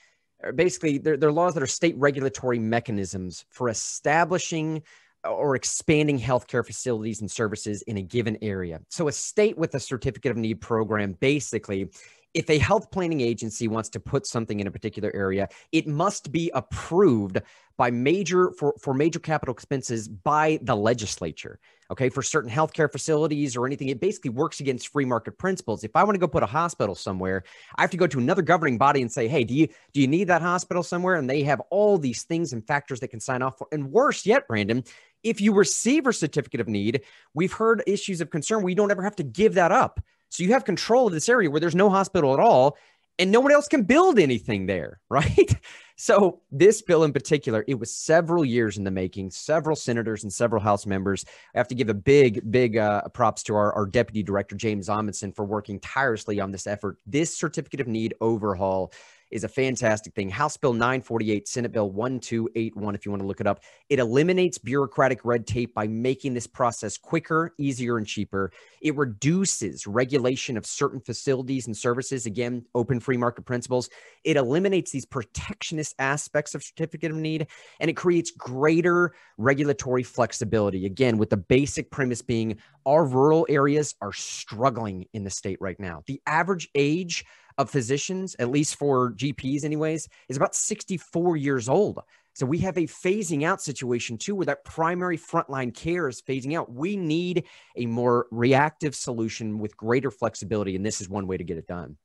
er, 0.46 0.54
basically 0.54 1.00
they're, 1.00 1.18
they're 1.18 1.34
laws 1.34 1.54
that 1.56 1.64
are 1.64 1.68
state 1.68 1.98
regulatory 1.98 2.60
mechanisms 2.60 3.46
for 3.50 3.68
establishing 3.68 4.84
or 5.24 5.56
expanding 5.56 6.20
healthcare 6.20 6.66
facilities 6.66 7.22
and 7.22 7.30
services 7.30 7.82
in 7.84 7.98
a 7.98 8.02
given 8.02 8.38
area. 8.42 8.82
So, 8.90 9.08
a 9.08 9.12
state 9.12 9.58
with 9.58 9.76
a 9.76 9.80
certificate 9.80 10.32
of 10.32 10.38
need 10.38 10.62
program 10.62 11.14
basically 11.14 11.90
if 12.34 12.50
a 12.50 12.58
health 12.58 12.92
planning 12.92 13.22
agency 13.22 13.68
wants 13.68 13.90
to 13.90 14.00
put 14.00 14.26
something 14.26 14.60
in 14.60 14.68
a 14.68 14.72
particular 14.72 15.12
area, 15.14 15.50
it 15.72 15.88
must 15.88 16.32
be 16.32 16.52
approved 16.54 17.42
by 17.78 17.90
major 17.90 18.52
for, 18.52 18.76
for 18.80 18.94
major 18.94 19.20
capital 19.20 19.54
expenses 19.54 20.08
by 20.08 20.60
the 20.62 20.76
legislature. 20.76 21.60
Okay, 21.90 22.08
for 22.08 22.22
certain 22.22 22.50
healthcare 22.50 22.90
facilities 22.90 23.58
or 23.58 23.66
anything, 23.66 23.90
it 23.90 24.00
basically 24.00 24.30
works 24.30 24.62
against 24.62 24.88
free 24.88 25.04
market 25.04 25.38
principles. 25.38 25.84
If 25.84 25.94
I 25.94 26.06
want 26.06 26.16
to 26.16 26.20
go 26.20 26.28
put 26.28 26.42
a 26.42 26.46
hospital 26.46 26.96
somewhere, 26.96 27.44
I 27.76 27.82
have 27.82 27.90
to 27.90 27.98
go 27.98 28.08
to 28.08 28.18
another 28.18 28.42
governing 28.42 28.78
body 28.78 29.02
and 29.02 29.12
say, 29.12 29.28
"Hey, 29.28 29.44
do 29.44 29.54
you 29.54 29.68
do 29.92 30.00
you 30.00 30.08
need 30.08 30.26
that 30.26 30.42
hospital 30.42 30.84
somewhere?" 30.84 31.16
And 31.16 31.30
they 31.30 31.44
have 31.44 31.60
all 31.70 31.98
these 31.98 32.24
things 32.24 32.54
and 32.54 32.66
factors 32.66 33.02
that 33.02 33.10
can 33.10 33.20
sign 33.20 33.42
off 33.42 33.58
for. 33.58 33.68
And 33.74 33.92
worse 33.92 34.26
yet, 34.26 34.48
Brandon, 34.48 34.86
if 35.24 35.42
you 35.42 35.54
receive 35.54 36.08
a 36.08 36.14
certificate 36.14 36.62
of 36.62 36.68
need, 36.68 37.02
we've 37.34 37.54
heard 37.54 37.84
issues 37.88 38.22
of 38.22 38.30
concern 38.30 38.68
you 38.68 38.76
don't 38.76 38.92
ever 38.92 39.04
have 39.04 39.16
to 39.18 39.24
give 39.24 39.56
that 39.56 39.72
up. 39.72 40.00
So 40.30 40.44
you 40.44 40.54
have 40.54 40.66
control 40.66 41.08
of 41.08 41.14
this 41.14 41.30
area 41.30 41.50
where 41.50 41.60
there's 41.60 41.76
no 41.76 41.90
hospital 41.90 42.34
at 42.34 42.40
all 42.40 42.78
and 43.20 43.32
no 43.32 43.40
one 43.40 43.52
else 43.52 43.68
can 43.68 43.84
build 43.84 44.18
anything 44.18 44.66
there, 44.66 45.00
right? 45.10 45.56
So 45.96 46.42
this 46.52 46.82
bill 46.82 47.04
in 47.04 47.14
particular, 47.14 47.64
it 47.68 47.78
was 47.78 47.96
several 47.96 48.44
years 48.44 48.78
in 48.78 48.84
the 48.84 48.90
making, 48.90 49.30
several 49.30 49.76
senators 49.76 50.24
and 50.24 50.34
several 50.34 50.62
House 50.62 50.88
members. 50.88 51.26
I 51.54 51.60
have 51.60 51.68
to 51.68 51.76
give 51.76 51.90
a 51.90 51.94
big, 51.94 52.50
big 52.50 52.78
uh, 52.78 53.08
props 53.10 53.44
to 53.44 53.56
our, 53.56 53.72
our 53.74 53.86
Deputy 53.86 54.24
Director, 54.24 54.56
James 54.56 54.90
Amundson, 54.90 55.36
for 55.36 55.46
working 55.46 55.80
tirelessly 55.80 56.40
on 56.40 56.52
this 56.52 56.66
effort. 56.66 56.98
This 57.06 57.38
certificate 57.38 57.82
of 57.82 57.88
need 57.88 58.16
overhaul 58.20 58.92
is 59.32 59.44
a 59.44 59.48
fantastic 59.48 60.14
thing. 60.14 60.30
House 60.30 60.58
Bill 60.58 60.74
948, 60.74 61.48
Senate 61.48 61.72
Bill 61.72 61.90
1281, 61.90 62.96
if 62.96 63.06
you 63.06 63.12
want 63.12 63.22
to 63.22 63.28
look 63.28 63.40
it 63.40 63.48
up. 63.48 63.62
It 63.90 64.00
eliminates 64.00 64.58
bureaucratic 64.58 65.24
red 65.24 65.48
tape 65.48 65.74
by 65.74 65.88
making 65.88 66.34
this 66.34 66.48
process 66.48 66.98
quicker, 66.98 67.54
easier, 67.58 67.98
and 67.98 68.06
cheaper. 68.06 68.52
It 68.82 68.96
reduces 68.96 69.88
regulation 69.88 70.58
of 70.58 70.66
certain 70.66 71.00
facilities 71.00 71.68
and 71.68 71.76
services. 71.76 72.26
Again, 72.26 72.66
open 72.76 73.00
free 73.00 73.18
market 73.18 73.46
principles. 73.46 73.90
It 74.24 74.38
eliminates 74.38 74.92
these 74.92 75.06
protectionist 75.06 75.96
aspects 76.00 76.54
of 76.54 76.64
certificate 76.64 77.12
of 77.12 77.18
need, 77.18 77.48
and 77.80 77.90
it 77.90 77.94
creates 77.94 78.32
greater 78.32 79.14
regulatory 79.38 80.04
flexibility. 80.04 80.86
Again, 80.86 81.18
with 81.18 81.30
the 81.30 81.38
basic 81.38 81.90
premise 81.92 82.22
being 82.22 82.58
our 82.86 83.06
rural 83.06 83.46
areas 83.50 83.96
are 84.02 84.14
struggling 84.14 85.06
in 85.14 85.24
the 85.24 85.30
state 85.30 85.58
right 85.62 85.80
now. 85.80 86.04
The 86.08 86.22
average 86.26 86.70
age 86.76 87.26
of 87.62 87.70
physicians, 87.70 88.36
at 88.40 88.50
least 88.50 88.76
for 88.76 89.12
GPs, 89.14 89.64
anyways, 89.64 90.10
is 90.28 90.38
about 90.38 90.56
64 90.56 91.38
years 91.38 91.70
old. 91.70 92.00
So 92.34 92.46
we 92.46 92.60
have 92.60 92.78
a 92.78 92.84
phasing 92.84 93.44
out 93.44 93.62
situation 93.62 94.18
too, 94.18 94.36
where 94.36 94.46
that 94.46 94.64
primary 94.64 95.18
frontline 95.18 95.74
care 95.74 96.08
is 96.08 96.22
phasing 96.22 96.58
out. 96.58 96.72
We 96.72 96.96
need 96.96 97.46
a 97.76 97.86
more 97.86 98.28
reactive 98.32 98.96
solution 98.96 99.60
with 99.60 99.76
greater 99.76 100.10
flexibility, 100.12 100.76
and 100.76 100.86
this 100.86 101.02
is 101.02 101.10
one 101.10 101.28
way 101.28 101.38
to 101.38 101.44
get 101.44 101.58
it 101.58 101.68
done. 101.68 101.98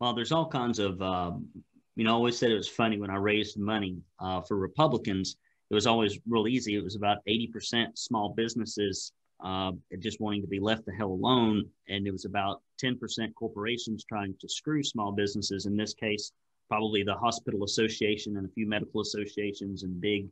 Well, 0.00 0.14
there's 0.14 0.32
all 0.32 0.48
kinds 0.48 0.78
of, 0.78 1.00
um, 1.00 1.46
you 1.96 2.04
know, 2.04 2.10
I 2.10 2.14
always 2.14 2.36
said 2.36 2.50
it 2.50 2.56
was 2.56 2.68
funny 2.68 2.98
when 2.98 3.10
I 3.10 3.16
raised 3.16 3.58
money 3.58 3.98
uh, 4.18 4.40
for 4.40 4.56
Republicans. 4.56 5.36
It 5.70 5.74
was 5.74 5.86
always 5.86 6.18
real 6.28 6.48
easy. 6.48 6.76
It 6.76 6.82
was 6.82 6.96
about 6.96 7.18
80% 7.28 7.96
small 7.96 8.30
businesses 8.30 9.12
uh, 9.42 9.72
just 10.00 10.20
wanting 10.20 10.40
to 10.40 10.48
be 10.48 10.60
left 10.60 10.86
the 10.86 10.92
hell 10.92 11.12
alone. 11.12 11.68
And 11.88 12.06
it 12.06 12.10
was 12.10 12.24
about 12.24 12.62
10% 12.82 13.34
corporations 13.34 14.04
trying 14.04 14.34
to 14.40 14.48
screw 14.48 14.82
small 14.82 15.12
businesses. 15.12 15.66
In 15.66 15.76
this 15.76 15.94
case, 15.94 16.32
probably 16.68 17.02
the 17.02 17.14
hospital 17.14 17.64
association 17.64 18.36
and 18.36 18.46
a 18.46 18.52
few 18.52 18.66
medical 18.66 19.00
associations 19.00 19.82
and 19.82 20.00
big, 20.00 20.28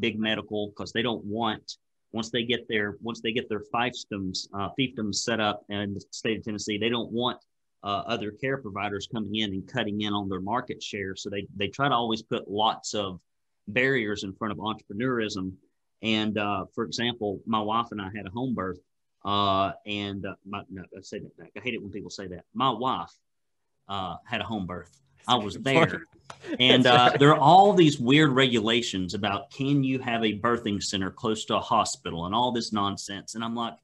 big 0.00 0.18
medical, 0.18 0.68
because 0.68 0.92
they 0.92 1.02
don't 1.02 1.24
want 1.24 1.76
once 2.12 2.30
they 2.30 2.44
get 2.44 2.68
their 2.68 2.96
once 3.02 3.20
they 3.20 3.32
get 3.32 3.48
their 3.48 3.62
fiefdoms 3.74 4.46
uh, 4.54 4.68
fiefdoms 4.78 5.16
set 5.16 5.40
up 5.40 5.64
in 5.68 5.94
the 5.94 6.04
state 6.10 6.38
of 6.38 6.44
Tennessee, 6.44 6.78
they 6.78 6.88
don't 6.88 7.10
want 7.10 7.38
uh, 7.82 8.02
other 8.06 8.30
care 8.30 8.58
providers 8.58 9.08
coming 9.12 9.34
in 9.36 9.52
and 9.52 9.66
cutting 9.66 10.02
in 10.02 10.12
on 10.12 10.28
their 10.28 10.40
market 10.40 10.82
share. 10.82 11.16
So 11.16 11.28
they 11.28 11.46
they 11.56 11.68
try 11.68 11.88
to 11.88 11.94
always 11.94 12.22
put 12.22 12.48
lots 12.48 12.94
of 12.94 13.20
barriers 13.66 14.22
in 14.22 14.32
front 14.32 14.52
of 14.52 14.58
entrepreneurism 14.58 15.54
and 16.04 16.36
uh, 16.36 16.66
for 16.74 16.84
example, 16.84 17.40
my 17.46 17.60
wife 17.60 17.86
and 17.90 18.00
I 18.00 18.10
had 18.14 18.26
a 18.26 18.30
home 18.30 18.54
birth. 18.54 18.78
Uh, 19.24 19.72
and 19.86 20.26
uh, 20.26 20.34
my, 20.44 20.62
no, 20.70 20.82
I 20.96 21.00
say 21.00 21.18
that 21.18 21.36
back. 21.36 21.50
I 21.56 21.60
hate 21.60 21.74
it 21.74 21.82
when 21.82 21.90
people 21.90 22.10
say 22.10 22.26
that. 22.28 22.44
My 22.52 22.70
wife 22.70 23.12
uh, 23.88 24.16
had 24.24 24.40
a 24.40 24.44
home 24.44 24.66
birth. 24.66 25.00
I 25.26 25.36
was 25.36 25.56
there. 25.56 26.04
and 26.60 26.86
uh, 26.86 27.12
there 27.18 27.30
are 27.30 27.38
all 27.38 27.72
these 27.72 27.98
weird 27.98 28.30
regulations 28.30 29.14
about 29.14 29.50
can 29.50 29.82
you 29.82 29.98
have 30.00 30.22
a 30.22 30.38
birthing 30.38 30.82
center 30.82 31.10
close 31.10 31.46
to 31.46 31.56
a 31.56 31.60
hospital 31.60 32.26
and 32.26 32.34
all 32.34 32.52
this 32.52 32.72
nonsense. 32.72 33.34
And 33.34 33.42
I'm 33.42 33.54
like, 33.54 33.74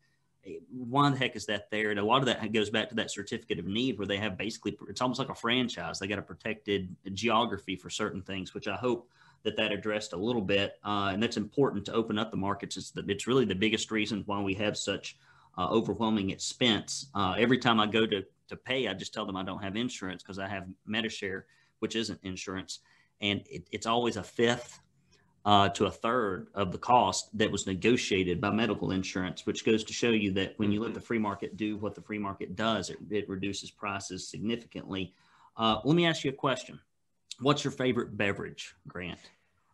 why 0.70 1.08
the 1.10 1.16
heck 1.16 1.36
is 1.36 1.46
that 1.46 1.70
there? 1.70 1.90
And 1.90 1.98
a 1.98 2.04
lot 2.04 2.18
of 2.18 2.26
that 2.26 2.52
goes 2.52 2.70
back 2.70 2.88
to 2.90 2.94
that 2.96 3.10
certificate 3.10 3.58
of 3.58 3.66
need 3.66 3.98
where 3.98 4.06
they 4.06 4.16
have 4.18 4.36
basically, 4.36 4.76
it's 4.88 5.00
almost 5.00 5.18
like 5.18 5.28
a 5.28 5.34
franchise. 5.34 5.98
They 5.98 6.06
got 6.06 6.18
a 6.18 6.22
protected 6.22 6.94
geography 7.14 7.76
for 7.76 7.88
certain 7.90 8.22
things, 8.22 8.54
which 8.54 8.68
I 8.68 8.76
hope 8.76 9.08
that 9.42 9.56
that 9.56 9.72
addressed 9.72 10.12
a 10.12 10.16
little 10.16 10.42
bit, 10.42 10.78
uh, 10.84 11.10
and 11.12 11.22
that's 11.22 11.38
important 11.38 11.86
to 11.86 11.94
open 11.94 12.18
up 12.18 12.30
the 12.30 12.36
markets. 12.36 12.76
It's 12.76 12.90
the, 12.90 13.04
it's 13.08 13.26
really 13.26 13.46
the 13.46 13.54
biggest 13.54 13.90
reason 13.90 14.22
why 14.26 14.40
we 14.40 14.54
have 14.54 14.76
such 14.76 15.16
uh, 15.60 15.68
overwhelming 15.68 16.30
expense. 16.30 17.10
Uh, 17.14 17.34
every 17.36 17.58
time 17.58 17.80
I 17.80 17.86
go 17.86 18.06
to 18.06 18.24
to 18.48 18.56
pay, 18.56 18.88
I 18.88 18.94
just 18.94 19.14
tell 19.14 19.26
them 19.26 19.36
I 19.36 19.44
don't 19.44 19.62
have 19.62 19.76
insurance 19.76 20.22
because 20.22 20.40
I 20.40 20.48
have 20.48 20.66
Medi-Share, 20.84 21.46
which 21.78 21.94
isn't 21.94 22.18
insurance, 22.24 22.80
and 23.20 23.42
it, 23.48 23.68
it's 23.70 23.86
always 23.86 24.16
a 24.16 24.22
fifth 24.22 24.80
uh, 25.44 25.68
to 25.70 25.86
a 25.86 25.90
third 25.90 26.48
of 26.54 26.72
the 26.72 26.78
cost 26.78 27.36
that 27.38 27.50
was 27.50 27.66
negotiated 27.66 28.40
by 28.40 28.50
medical 28.50 28.90
insurance, 28.90 29.46
which 29.46 29.64
goes 29.64 29.84
to 29.84 29.92
show 29.92 30.10
you 30.10 30.32
that 30.32 30.54
when 30.56 30.72
you 30.72 30.80
let 30.80 30.88
mm-hmm. 30.88 30.94
the 30.94 31.00
free 31.00 31.18
market 31.18 31.56
do 31.56 31.76
what 31.76 31.94
the 31.94 32.02
free 32.02 32.18
market 32.18 32.56
does, 32.56 32.90
it, 32.90 32.98
it 33.10 33.28
reduces 33.28 33.70
prices 33.70 34.26
significantly. 34.26 35.14
Uh, 35.56 35.76
let 35.84 35.94
me 35.94 36.06
ask 36.06 36.24
you 36.24 36.30
a 36.30 36.34
question. 36.34 36.80
What's 37.38 37.64
your 37.64 37.70
favorite 37.70 38.16
beverage, 38.16 38.74
Grant? 38.88 39.20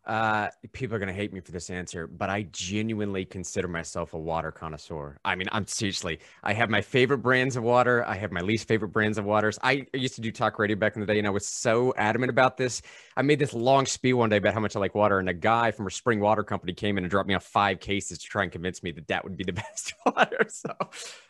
Uh, 0.07 0.49
people 0.73 0.95
are 0.95 1.01
going 1.01 1.09
to 1.09 1.15
hate 1.15 1.33
me 1.33 1.41
for 1.41 1.51
this 1.51 1.69
answer, 1.69 2.07
but 2.07 2.31
I 2.31 2.43
genuinely 2.53 3.25
consider 3.25 3.67
myself 3.67 4.15
a 4.15 4.19
water 4.19 4.53
connoisseur. 4.53 5.17
I 5.25 5.35
mean, 5.35 5.49
I'm 5.51 5.67
seriously, 5.67 6.21
I 6.45 6.53
have 6.53 6.71
my 6.71 6.81
favorite 6.81 7.19
brands 7.19 7.57
of 7.57 7.65
water. 7.65 8.05
I 8.07 8.15
have 8.15 8.31
my 8.31 8.41
least 8.41 8.69
favorite 8.69 8.91
brands 8.91 9.19
of 9.19 9.25
waters. 9.25 9.59
I 9.65 9.85
used 9.93 10.15
to 10.15 10.21
do 10.21 10.31
talk 10.31 10.61
radio 10.61 10.77
back 10.77 10.95
in 10.95 11.01
the 11.01 11.07
day, 11.07 11.19
and 11.19 11.27
I 11.27 11.31
was 11.31 11.45
so 11.45 11.93
adamant 11.97 12.31
about 12.31 12.57
this. 12.57 12.83
I 13.17 13.23
made 13.23 13.41
this 13.41 13.53
long 13.53 13.85
spiel 13.85 14.19
one 14.19 14.31
day 14.31 14.37
about 14.37 14.55
how 14.55 14.61
much 14.61 14.77
I 14.77 14.79
like 14.79 14.95
water, 14.95 15.19
and 15.19 15.29
a 15.29 15.35
guy 15.35 15.73
from 15.73 15.89
a 15.89 15.91
spring 15.91 16.21
water 16.21 16.45
company 16.45 16.73
came 16.73 16.99
in 16.99 17.05
and 17.05 17.11
dropped 17.11 17.29
me 17.29 17.35
off 17.35 17.45
five 17.45 17.81
cases 17.81 18.19
to 18.19 18.27
try 18.29 18.45
and 18.45 18.53
convince 18.53 18.85
me 18.85 18.93
that 18.93 19.09
that 19.09 19.25
would 19.25 19.37
be 19.37 19.43
the 19.43 19.53
best 19.55 19.93
water. 20.07 20.47
So, 20.49 20.73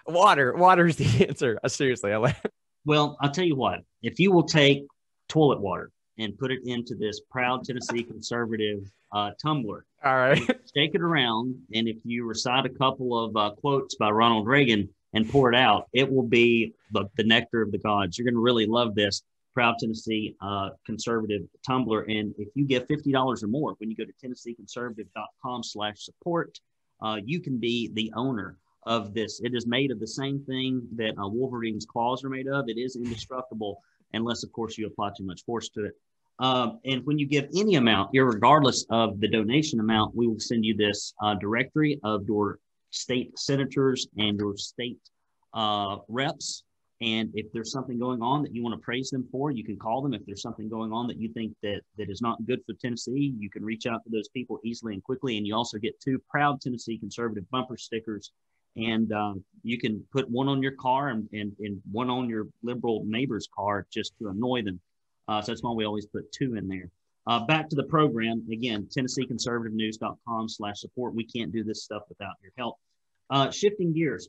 water, 0.06 0.54
water 0.54 0.87
is 0.87 0.97
the 0.97 1.26
answer. 1.28 1.59
Uh, 1.64 1.68
seriously, 1.68 2.12
I 2.12 2.18
like. 2.18 2.37
Well, 2.85 3.16
I'll 3.23 3.30
tell 3.30 3.45
you 3.45 3.56
what. 3.56 3.80
If 4.02 4.21
you 4.21 4.33
will 4.33 4.45
take 4.45 4.85
toilet 5.28 5.61
water 5.61 5.90
and 6.18 6.37
put 6.38 6.50
it 6.50 6.61
into 6.64 6.94
this 6.94 7.20
proud 7.30 7.64
Tennessee 7.64 8.02
conservative 8.02 8.90
uh, 9.12 9.30
tumbler. 9.40 9.85
All 10.04 10.16
right. 10.16 10.38
Shake 10.75 10.94
it 10.94 11.02
around. 11.02 11.56
And 11.75 11.88
if 11.88 11.96
you 12.04 12.25
recite 12.25 12.66
a 12.66 12.70
couple 12.70 13.18
of 13.18 13.37
uh, 13.37 13.50
quotes 13.56 13.94
by 13.96 14.11
Ronald 14.11 14.46
Reagan 14.46 14.88
and 15.12 15.28
pour 15.28 15.52
it 15.52 15.56
out, 15.56 15.88
it 15.92 16.11
will 16.11 16.26
be 16.26 16.75
the, 16.92 17.08
the 17.16 17.25
nectar 17.25 17.62
of 17.62 17.73
the 17.73 17.78
gods. 17.78 18.18
You're 18.18 18.25
going 18.25 18.35
to 18.35 18.40
really 18.40 18.66
love 18.66 18.94
this 18.94 19.23
proud 19.54 19.76
Tennessee 19.78 20.37
uh, 20.42 20.70
conservative 20.85 21.42
tumbler. 21.66 22.02
And 22.02 22.35
if 22.38 22.49
you 22.54 22.66
give 22.66 22.87
$50 22.87 23.42
or 23.42 23.46
more, 23.46 23.75
when 23.78 23.90
you 23.90 23.96
go 23.96 24.04
to 24.04 24.12
tennesseeconservative.com 24.26 25.62
slash 25.62 26.04
support, 26.04 26.61
uh, 27.00 27.16
you 27.25 27.40
can 27.40 27.58
be 27.58 27.90
the 27.94 28.12
owner 28.14 28.58
of 28.85 29.14
this. 29.14 29.40
It 29.42 29.54
is 29.54 29.66
made 29.66 29.90
of 29.90 29.99
the 29.99 30.06
same 30.06 30.44
thing 30.44 30.87
that 30.96 31.14
uh, 31.18 31.26
Wolverine's 31.26 31.87
claws 31.87 32.23
are 32.25 32.28
made 32.28 32.49
of. 32.49 32.68
It 32.68 32.78
is 32.78 32.96
indestructible 32.96 33.80
unless, 34.12 34.44
of 34.44 34.52
course, 34.52 34.78
you 34.78 34.87
apply 34.87 35.11
too 35.16 35.25
much 35.25 35.44
force 35.44 35.68
to 35.70 35.87
it. 35.87 35.94
Um, 36.38 36.80
and 36.84 37.04
when 37.06 37.18
you 37.18 37.26
give 37.26 37.48
any 37.56 37.76
amount, 37.76 38.10
regardless 38.12 38.84
of 38.90 39.20
the 39.20 39.28
donation 39.28 39.80
amount, 39.80 40.14
we 40.14 40.26
will 40.26 40.38
send 40.38 40.64
you 40.64 40.76
this 40.76 41.14
uh, 41.22 41.34
directory 41.34 41.98
of 42.04 42.26
your 42.26 42.58
state 42.90 43.38
senators 43.38 44.06
and 44.18 44.38
your 44.38 44.56
state 44.56 44.98
uh, 45.54 45.96
reps. 46.08 46.62
And 47.00 47.30
if 47.34 47.52
there's 47.52 47.72
something 47.72 47.98
going 47.98 48.22
on 48.22 48.42
that 48.42 48.54
you 48.54 48.62
want 48.62 48.74
to 48.74 48.82
praise 48.82 49.10
them 49.10 49.26
for, 49.30 49.50
you 49.50 49.64
can 49.64 49.76
call 49.76 50.00
them. 50.02 50.14
If 50.14 50.24
there's 50.24 50.42
something 50.42 50.68
going 50.68 50.92
on 50.92 51.06
that 51.08 51.18
you 51.18 51.30
think 51.32 51.54
that 51.62 51.80
that 51.98 52.08
is 52.10 52.22
not 52.22 52.44
good 52.46 52.60
for 52.66 52.74
Tennessee, 52.74 53.34
you 53.38 53.50
can 53.50 53.64
reach 53.64 53.86
out 53.86 54.02
to 54.04 54.10
those 54.10 54.28
people 54.28 54.58
easily 54.64 54.94
and 54.94 55.04
quickly. 55.04 55.36
And 55.36 55.46
you 55.46 55.54
also 55.54 55.78
get 55.78 56.00
two 56.00 56.22
proud 56.30 56.60
Tennessee 56.60 56.98
conservative 56.98 57.48
bumper 57.50 57.76
stickers 57.76 58.32
and 58.76 59.10
uh, 59.12 59.34
you 59.62 59.78
can 59.78 60.04
put 60.12 60.30
one 60.30 60.48
on 60.48 60.62
your 60.62 60.72
car 60.72 61.08
and, 61.08 61.28
and, 61.32 61.52
and 61.60 61.80
one 61.90 62.10
on 62.10 62.28
your 62.28 62.46
liberal 62.62 63.04
neighbor's 63.06 63.48
car 63.54 63.86
just 63.90 64.12
to 64.18 64.28
annoy 64.28 64.62
them. 64.62 64.80
Uh, 65.28 65.40
so 65.42 65.52
that's 65.52 65.62
why 65.62 65.73
we 65.73 65.85
always 65.85 66.06
put 66.06 66.30
two 66.33 66.54
in 66.54 66.68
there. 66.68 66.90
Uh, 67.26 67.45
back 67.45 67.68
to 67.68 67.76
the 67.76 67.83
program 67.85 68.47
again, 68.52 68.88
TennesseeConservativeNews.com 68.97 70.49
slash 70.49 70.80
support. 70.80 71.14
We 71.14 71.25
can't 71.25 71.52
do 71.52 71.64
this 71.64 71.83
stuff 71.83 72.02
without 72.09 72.35
your 72.42 72.52
help. 72.56 72.76
Uh, 73.30 73.50
shifting 73.50 73.92
gears 73.92 74.28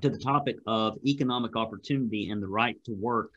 to 0.00 0.08
the 0.08 0.18
topic 0.18 0.56
of 0.66 0.98
economic 1.04 1.56
opportunity 1.56 2.30
and 2.30 2.40
the 2.40 2.46
right 2.46 2.76
to 2.84 2.92
work 2.92 3.32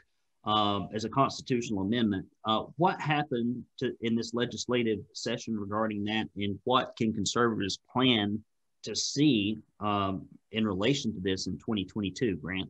um, 0.46 0.90
as 0.94 1.06
a 1.06 1.10
constitutional 1.10 1.82
amendment. 1.82 2.26
Uh, 2.46 2.64
what 2.78 3.00
happened 3.00 3.64
to, 3.80 3.94
in 4.02 4.16
this 4.16 4.34
legislative 4.34 5.00
session 5.14 5.58
regarding 5.58 6.04
that, 6.04 6.28
and 6.36 6.60
what 6.66 6.96
can 6.98 7.14
conservatives 7.14 7.80
plan 7.92 8.44
to 8.84 8.96
see 8.96 9.58
um, 9.80 10.26
in 10.52 10.68
relation 10.68 11.14
to 11.14 11.20
this 11.22 11.48
in 11.48 11.54
2022, 11.54 12.36
Grant? 12.38 12.70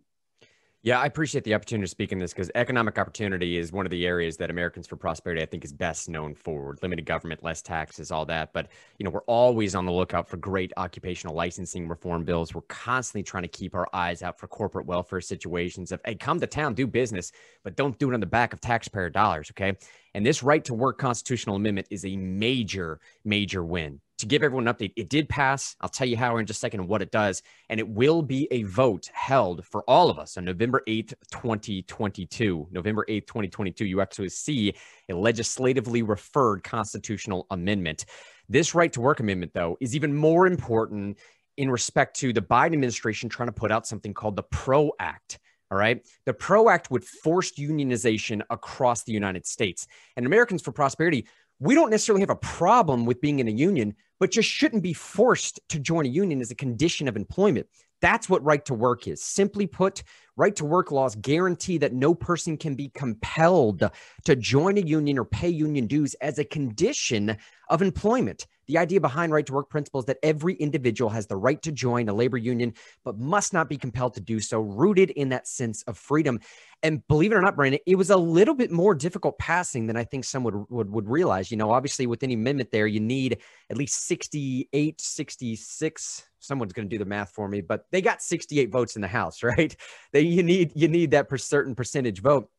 Yeah, 0.86 1.00
I 1.00 1.06
appreciate 1.06 1.46
the 1.46 1.54
opportunity 1.54 1.86
to 1.86 1.90
speak 1.90 2.12
in 2.12 2.20
this 2.20 2.34
because 2.34 2.52
economic 2.56 3.00
opportunity 3.00 3.58
is 3.58 3.72
one 3.72 3.86
of 3.86 3.90
the 3.90 4.06
areas 4.06 4.36
that 4.36 4.50
Americans 4.50 4.86
for 4.86 4.98
Prosperity, 4.98 5.42
I 5.42 5.46
think, 5.46 5.64
is 5.64 5.72
best 5.72 6.10
known 6.10 6.36
for. 6.36 6.76
Limited 6.82 7.06
government, 7.06 7.42
less 7.42 7.62
taxes, 7.62 8.12
all 8.12 8.26
that. 8.26 8.52
But 8.52 8.68
you 9.00 9.06
know, 9.06 9.10
we're 9.10 9.22
always 9.22 9.76
on 9.76 9.86
the 9.86 9.94
lookout 9.94 10.28
for 10.28 10.36
great 10.36 10.74
occupational 10.76 11.36
licensing 11.36 11.88
reform 11.88 12.26
bills. 12.26 12.54
We're 12.54 12.64
constantly 12.64 13.24
trying 13.24 13.44
to 13.44 13.48
keep 13.48 13.76
our 13.76 13.88
eyes 13.94 14.22
out 14.24 14.38
for 14.38 14.48
corporate 14.48 14.86
welfare 14.86 15.22
situations 15.22 15.94
of, 15.94 16.02
hey, 16.04 16.16
come 16.16 16.42
to 16.42 16.48
town, 16.48 16.74
do 16.74 16.86
business, 16.86 17.32
but 17.64 17.78
don't 17.78 17.98
do 17.98 18.12
it 18.12 18.14
on 18.14 18.20
the 18.20 18.26
back 18.26 18.52
of 18.52 18.60
taxpayer 18.60 19.10
dollars. 19.10 19.52
Okay. 19.52 19.78
And 20.16 20.26
this 20.26 20.44
right 20.44 20.66
to 20.66 20.74
work 20.74 20.98
constitutional 20.98 21.56
amendment 21.56 21.88
is 21.92 22.04
a 22.04 22.18
major, 22.18 23.00
major 23.24 23.64
win 23.64 24.02
to 24.24 24.28
give 24.28 24.44
everyone 24.44 24.68
an 24.68 24.74
update, 24.74 24.94
it 24.96 25.10
did 25.10 25.30
pass. 25.30 25.76
I'll 25.82 25.90
tell 25.90 26.08
you 26.08 26.18
how 26.18 26.38
in 26.38 26.46
just 26.46 26.58
a 26.58 26.62
second 26.62 26.88
what 26.88 27.02
it 27.02 27.12
does. 27.12 27.42
And 27.70 27.80
it 27.80 27.88
will 27.88 28.22
be 28.22 28.48
a 28.52 28.64
vote 28.64 29.10
held 29.14 29.66
for 29.66 29.84
all 29.84 30.10
of 30.10 30.18
us 30.18 30.38
on 30.38 30.46
November 30.46 30.82
8th, 30.88 31.14
2022. 31.32 32.68
November 32.72 33.06
8th, 33.08 33.28
2022, 33.28 33.86
you 33.86 34.02
actually 34.02 34.30
see 34.30 34.74
a 35.10 35.14
legislatively 35.14 36.02
referred 36.02 36.64
constitutional 36.64 37.46
amendment. 37.52 38.06
This 38.50 38.74
right 38.74 38.92
to 38.94 39.02
work 39.02 39.20
amendment, 39.20 39.54
though, 39.54 39.78
is 39.80 39.96
even 39.96 40.16
more 40.16 40.48
important 40.48 41.20
in 41.58 41.70
respect 41.70 42.16
to 42.18 42.34
the 42.34 42.42
Biden 42.42 42.74
administration 42.74 43.30
trying 43.30 43.50
to 43.50 43.54
put 43.54 43.72
out 43.72 43.86
something 43.86 44.14
called 44.14 44.36
the 44.36 44.44
PRO 44.44 44.92
Act. 45.00 45.40
All 45.72 45.80
right. 45.80 46.06
The 46.26 46.34
PRO 46.34 46.70
Act 46.70 46.92
would 46.92 47.04
force 47.04 47.54
unionization 47.54 48.42
across 48.52 49.04
the 49.04 49.12
United 49.12 49.48
States. 49.48 49.88
And 50.16 50.26
Americans 50.26 50.62
for 50.62 50.72
Prosperity, 50.72 51.26
we 51.60 51.76
don't 51.76 51.90
necessarily 51.90 52.22
have 52.22 52.30
a 52.30 52.36
problem 52.36 53.06
with 53.06 53.22
being 53.22 53.40
in 53.40 53.48
a 53.48 53.52
union, 53.52 53.96
but 54.20 54.32
just 54.32 54.50
shouldn't 54.50 54.84
be 54.84 54.94
forced 54.94 55.60
to 55.70 55.80
join 55.80 56.06
a 56.06 56.10
union 56.10 56.42
as 56.42 56.52
a 56.52 56.56
condition 56.56 57.08
of 57.08 57.16
employment. 57.16 57.68
That's 58.02 58.30
what 58.30 58.44
right 58.44 58.64
to 58.66 58.74
work 58.74 59.08
is. 59.08 59.24
Simply 59.24 59.66
put, 59.66 60.04
right 60.36 60.56
to 60.56 60.66
work 60.66 60.92
laws 60.92 61.16
guarantee 61.16 61.78
that 61.78 61.94
no 61.94 62.14
person 62.14 62.58
can 62.58 62.76
be 62.76 62.90
compelled 62.90 63.90
to 64.26 64.36
join 64.36 64.78
a 64.78 64.82
union 64.82 65.20
or 65.20 65.26
pay 65.26 65.50
union 65.50 65.88
dues 65.88 66.14
as 66.16 66.40
a 66.40 66.44
condition 66.44 67.38
of 67.70 67.82
employment. 67.82 68.48
The 68.68 68.78
idea 68.78 69.02
behind 69.02 69.34
right 69.34 69.46
to 69.46 69.54
work 69.54 69.70
principles 69.70 70.06
that 70.06 70.20
every 70.24 70.54
individual 70.56 71.10
has 71.10 71.28
the 71.28 71.36
right 71.36 71.62
to 71.64 71.72
join 71.72 72.08
a 72.08 72.14
labor 72.14 72.38
union, 72.38 72.74
but 73.04 73.18
must 73.18 73.52
not 73.52 73.68
be 73.68 73.78
compelled 73.78 74.14
to 74.14 74.22
do 74.22 74.40
so, 74.40 74.60
rooted 74.60 75.10
in 75.12 75.30
that 75.30 75.48
sense 75.48 75.84
of 75.84 75.98
freedom. 75.98 76.40
And 76.82 77.06
believe 77.08 77.32
it 77.32 77.36
or 77.36 77.42
not, 77.42 77.56
Brandon, 77.56 77.80
it 77.86 77.96
was 77.96 78.10
a 78.10 78.18
little 78.18 78.54
bit 78.56 78.72
more 78.72 78.96
difficult 78.96 79.38
passing 79.38 79.88
than 79.88 79.98
I 79.98 80.04
think 80.04 80.24
some 80.24 80.44
would, 80.44 80.70
would, 80.70 80.90
would 80.92 81.10
realize. 81.10 81.52
You 81.52 81.58
know, 81.58 81.72
obviously 81.72 82.08
with 82.08 82.24
any 82.24 82.36
amendment 82.36 82.72
there, 82.72 82.88
you 82.88 83.00
need 83.00 83.40
at 83.70 83.78
least 83.78 84.06
68, 84.06 85.00
66. 85.02 86.28
Someone's 86.40 86.74
going 86.74 86.90
to 86.90 86.94
do 86.94 87.00
the 87.00 87.10
math 87.10 87.32
for 87.32 87.48
me, 87.48 87.62
but 87.62 87.86
they 87.92 88.02
got 88.02 88.22
68 88.22 88.70
votes 88.70 88.96
in 88.96 89.02
the 89.02 89.08
House, 89.08 89.44
right? 89.44 89.76
They, 90.12 90.22
you 90.28 90.44
need 90.44 90.72
you 90.76 90.88
need 90.88 91.12
that 91.12 91.30
per 91.30 91.38
certain 91.38 91.76
percentage 91.76 92.22
vote 92.22 92.50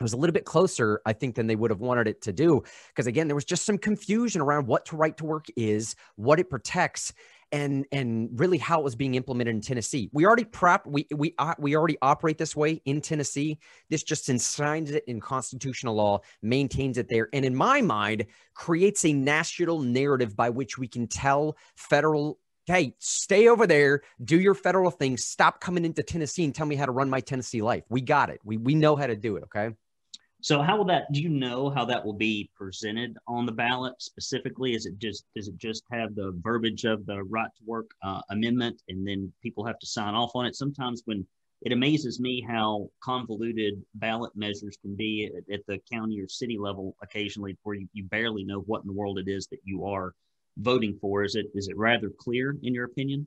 it 0.00 0.02
was 0.02 0.14
a 0.14 0.16
little 0.16 0.32
bit 0.32 0.46
closer, 0.46 1.02
I 1.04 1.12
think, 1.12 1.34
than 1.34 1.46
they 1.46 1.56
would 1.56 1.70
have 1.70 1.80
wanted 1.80 2.08
it 2.08 2.22
to 2.22 2.32
do. 2.32 2.62
Because 2.88 3.06
again, 3.06 3.28
there 3.28 3.34
was 3.34 3.44
just 3.44 3.66
some 3.66 3.76
confusion 3.76 4.40
around 4.40 4.66
what 4.66 4.86
to 4.86 4.96
right 4.96 5.14
to 5.18 5.26
work 5.26 5.44
is, 5.56 5.94
what 6.16 6.40
it 6.40 6.48
protects, 6.48 7.12
and 7.52 7.84
and 7.92 8.30
really 8.32 8.56
how 8.56 8.80
it 8.80 8.84
was 8.84 8.94
being 8.94 9.14
implemented 9.14 9.54
in 9.54 9.60
Tennessee. 9.60 10.08
We 10.14 10.24
already 10.24 10.44
prop 10.44 10.86
we 10.86 11.06
we 11.14 11.34
uh, 11.38 11.54
we 11.58 11.76
already 11.76 11.98
operate 12.00 12.38
this 12.38 12.56
way 12.56 12.80
in 12.86 13.02
Tennessee. 13.02 13.58
This 13.90 14.02
just 14.02 14.30
enshrines 14.30 14.90
it 14.90 15.04
in 15.06 15.20
constitutional 15.20 15.96
law, 15.96 16.20
maintains 16.40 16.96
it 16.96 17.10
there, 17.10 17.28
and 17.34 17.44
in 17.44 17.54
my 17.54 17.82
mind, 17.82 18.24
creates 18.54 19.04
a 19.04 19.12
national 19.12 19.80
narrative 19.80 20.34
by 20.34 20.48
which 20.48 20.78
we 20.78 20.88
can 20.88 21.08
tell 21.08 21.58
federal 21.76 22.38
hey, 22.66 22.94
stay 22.98 23.48
over 23.48 23.66
there, 23.66 24.02
do 24.22 24.38
your 24.38 24.54
federal 24.54 24.90
thing, 24.90 25.16
stop 25.16 25.60
coming 25.60 25.84
into 25.84 26.02
Tennessee 26.02 26.44
and 26.44 26.54
tell 26.54 26.66
me 26.66 26.76
how 26.76 26.86
to 26.86 26.92
run 26.92 27.10
my 27.10 27.20
Tennessee 27.20 27.62
life. 27.62 27.84
We 27.88 28.00
got 28.00 28.30
it. 28.30 28.40
We 28.44 28.56
we 28.56 28.74
know 28.74 28.96
how 28.96 29.06
to 29.06 29.16
do 29.16 29.36
it. 29.36 29.44
Okay. 29.44 29.74
So 30.42 30.62
how 30.62 30.78
will 30.78 30.86
that? 30.86 31.12
Do 31.12 31.20
you 31.20 31.28
know 31.28 31.68
how 31.68 31.84
that 31.84 32.04
will 32.04 32.14
be 32.14 32.48
presented 32.56 33.18
on 33.28 33.44
the 33.44 33.52
ballot 33.52 33.94
specifically? 33.98 34.74
Is 34.74 34.86
it 34.86 34.98
just 34.98 35.24
does 35.36 35.48
it 35.48 35.58
just 35.58 35.84
have 35.90 36.14
the 36.14 36.32
verbiage 36.40 36.84
of 36.84 37.04
the 37.04 37.22
right 37.24 37.50
to 37.58 37.62
work 37.66 37.90
uh, 38.02 38.22
amendment, 38.30 38.82
and 38.88 39.06
then 39.06 39.32
people 39.42 39.66
have 39.66 39.78
to 39.78 39.86
sign 39.86 40.14
off 40.14 40.30
on 40.34 40.46
it? 40.46 40.56
Sometimes 40.56 41.02
when 41.04 41.26
it 41.62 41.72
amazes 41.72 42.20
me 42.20 42.42
how 42.48 42.88
convoluted 43.02 43.82
ballot 43.96 44.32
measures 44.34 44.78
can 44.80 44.96
be 44.96 45.30
at, 45.36 45.52
at 45.52 45.60
the 45.66 45.78
county 45.92 46.18
or 46.18 46.26
city 46.26 46.56
level 46.58 46.96
occasionally, 47.02 47.58
where 47.64 47.76
you, 47.76 47.86
you 47.92 48.04
barely 48.04 48.44
know 48.44 48.60
what 48.60 48.80
in 48.80 48.86
the 48.86 48.94
world 48.94 49.18
it 49.18 49.28
is 49.28 49.46
that 49.48 49.60
you 49.64 49.84
are 49.84 50.14
voting 50.56 50.98
for. 51.00 51.24
Is 51.24 51.34
it 51.34 51.46
is 51.54 51.68
it 51.68 51.76
rather 51.76 52.10
clear 52.10 52.56
in 52.62 52.74
your 52.74 52.84
opinion? 52.84 53.26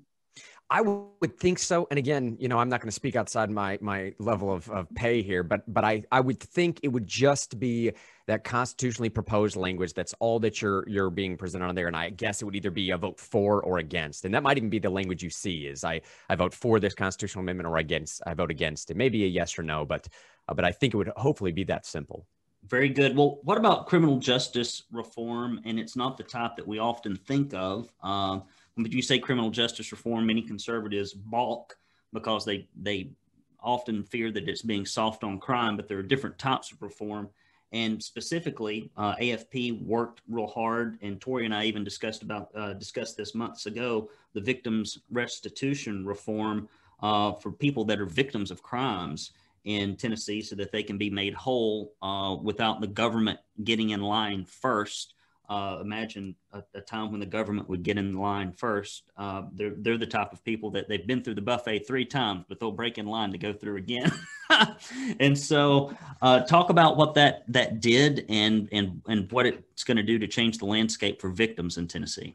I 0.69 0.81
would 0.81 1.37
think 1.37 1.59
so. 1.59 1.87
And 1.91 1.99
again, 1.99 2.35
you 2.39 2.47
know, 2.47 2.57
I'm 2.57 2.69
not 2.69 2.81
going 2.81 2.87
to 2.87 2.95
speak 2.95 3.15
outside 3.15 3.51
my 3.51 3.77
my 3.81 4.13
level 4.17 4.51
of, 4.51 4.67
of 4.71 4.87
pay 4.95 5.21
here, 5.21 5.43
but 5.43 5.61
but 5.71 5.83
I 5.83 6.03
I 6.11 6.19
would 6.19 6.39
think 6.39 6.79
it 6.81 6.87
would 6.87 7.05
just 7.05 7.59
be 7.59 7.91
that 8.25 8.43
constitutionally 8.43 9.09
proposed 9.09 9.55
language. 9.55 9.93
That's 9.93 10.15
all 10.19 10.39
that 10.39 10.61
you're 10.61 10.87
you're 10.89 11.11
being 11.11 11.37
presented 11.37 11.65
on 11.65 11.75
there. 11.75 11.87
And 11.87 11.95
I 11.95 12.09
guess 12.09 12.41
it 12.41 12.45
would 12.45 12.55
either 12.55 12.71
be 12.71 12.89
a 12.89 12.97
vote 12.97 13.19
for 13.19 13.61
or 13.61 13.77
against. 13.79 14.25
And 14.25 14.33
that 14.33 14.41
might 14.41 14.57
even 14.57 14.69
be 14.69 14.79
the 14.79 14.89
language 14.89 15.21
you 15.21 15.29
see 15.29 15.67
is 15.67 15.83
I 15.83 16.01
I 16.29 16.35
vote 16.35 16.53
for 16.53 16.79
this 16.79 16.95
constitutional 16.95 17.43
amendment 17.43 17.67
or 17.67 17.77
against 17.77 18.23
I 18.25 18.33
vote 18.33 18.49
against 18.49 18.89
it. 18.89 18.97
Maybe 18.97 19.25
a 19.25 19.27
yes 19.27 19.59
or 19.59 19.63
no, 19.63 19.85
but 19.85 20.07
uh, 20.47 20.55
but 20.55 20.65
I 20.65 20.71
think 20.71 20.93
it 20.93 20.97
would 20.97 21.11
hopefully 21.15 21.51
be 21.51 21.65
that 21.65 21.85
simple. 21.85 22.25
Very 22.67 22.89
good. 22.89 23.15
Well, 23.15 23.39
what 23.43 23.57
about 23.57 23.87
criminal 23.87 24.17
justice 24.17 24.83
reform? 24.91 25.59
And 25.65 25.79
it's 25.79 25.95
not 25.95 26.17
the 26.17 26.23
type 26.23 26.55
that 26.55 26.67
we 26.67 26.79
often 26.79 27.15
think 27.15 27.53
of. 27.53 27.93
Um, 28.01 28.43
when 28.75 28.89
you 28.91 29.01
say 29.01 29.19
criminal 29.19 29.49
justice 29.49 29.91
reform, 29.91 30.25
many 30.25 30.41
conservatives 30.41 31.13
balk 31.13 31.77
because 32.13 32.45
they 32.45 32.67
they 32.81 33.09
often 33.61 34.03
fear 34.03 34.31
that 34.31 34.47
it's 34.49 34.61
being 34.61 34.85
soft 34.85 35.23
on 35.23 35.39
crime, 35.39 35.75
but 35.77 35.87
there 35.87 35.97
are 35.97 36.03
different 36.03 36.37
types 36.37 36.71
of 36.71 36.81
reform. 36.81 37.29
And 37.71 38.01
specifically, 38.01 38.91
uh, 38.97 39.15
AFP 39.15 39.83
worked 39.85 40.21
real 40.29 40.47
hard, 40.47 40.99
and 41.01 41.19
Tori 41.19 41.45
and 41.45 41.55
I 41.55 41.65
even 41.65 41.83
discussed 41.83 42.21
about 42.21 42.49
uh, 42.55 42.73
discussed 42.73 43.17
this 43.17 43.35
months 43.35 43.65
ago. 43.65 44.09
The 44.33 44.41
victims 44.41 44.99
restitution 45.11 46.05
reform 46.05 46.69
uh, 47.01 47.33
for 47.33 47.51
people 47.51 47.83
that 47.85 47.99
are 47.99 48.05
victims 48.05 48.51
of 48.51 48.63
crimes 48.63 49.31
in 49.63 49.95
Tennessee, 49.95 50.41
so 50.41 50.55
that 50.55 50.71
they 50.71 50.83
can 50.83 50.97
be 50.97 51.09
made 51.09 51.33
whole 51.33 51.93
uh, 52.01 52.35
without 52.41 52.81
the 52.81 52.87
government 52.87 53.39
getting 53.63 53.91
in 53.91 54.01
line 54.01 54.45
first 54.45 55.15
uh, 55.49 55.77
imagine 55.81 56.35
a, 56.53 56.63
a, 56.73 56.81
time 56.81 57.11
when 57.11 57.19
the 57.19 57.25
government 57.25 57.67
would 57.67 57.83
get 57.83 57.97
in 57.97 58.17
line 58.17 58.51
first. 58.51 59.11
Uh, 59.17 59.43
they're, 59.53 59.73
they're 59.77 59.97
the 59.97 60.07
type 60.07 60.31
of 60.31 60.43
people 60.43 60.71
that 60.71 60.87
they've 60.87 61.05
been 61.05 61.21
through 61.21 61.35
the 61.35 61.41
buffet 61.41 61.85
three 61.85 62.05
times, 62.05 62.45
but 62.47 62.59
they'll 62.59 62.71
break 62.71 62.97
in 62.97 63.05
line 63.05 63.31
to 63.31 63.37
go 63.37 63.51
through 63.51 63.75
again. 63.75 64.11
and 65.19 65.37
so, 65.37 65.95
uh, 66.21 66.39
talk 66.41 66.69
about 66.69 66.95
what 66.95 67.13
that 67.15 67.43
that 67.49 67.81
did 67.81 68.25
and 68.29 68.69
and 68.71 69.01
and 69.07 69.29
what 69.31 69.45
it's 69.45 69.83
going 69.83 69.97
to 69.97 70.03
do 70.03 70.17
to 70.17 70.27
change 70.27 70.59
the 70.59 70.65
landscape 70.65 71.19
for 71.19 71.29
victims 71.29 71.77
in 71.77 71.87
Tennessee. 71.87 72.33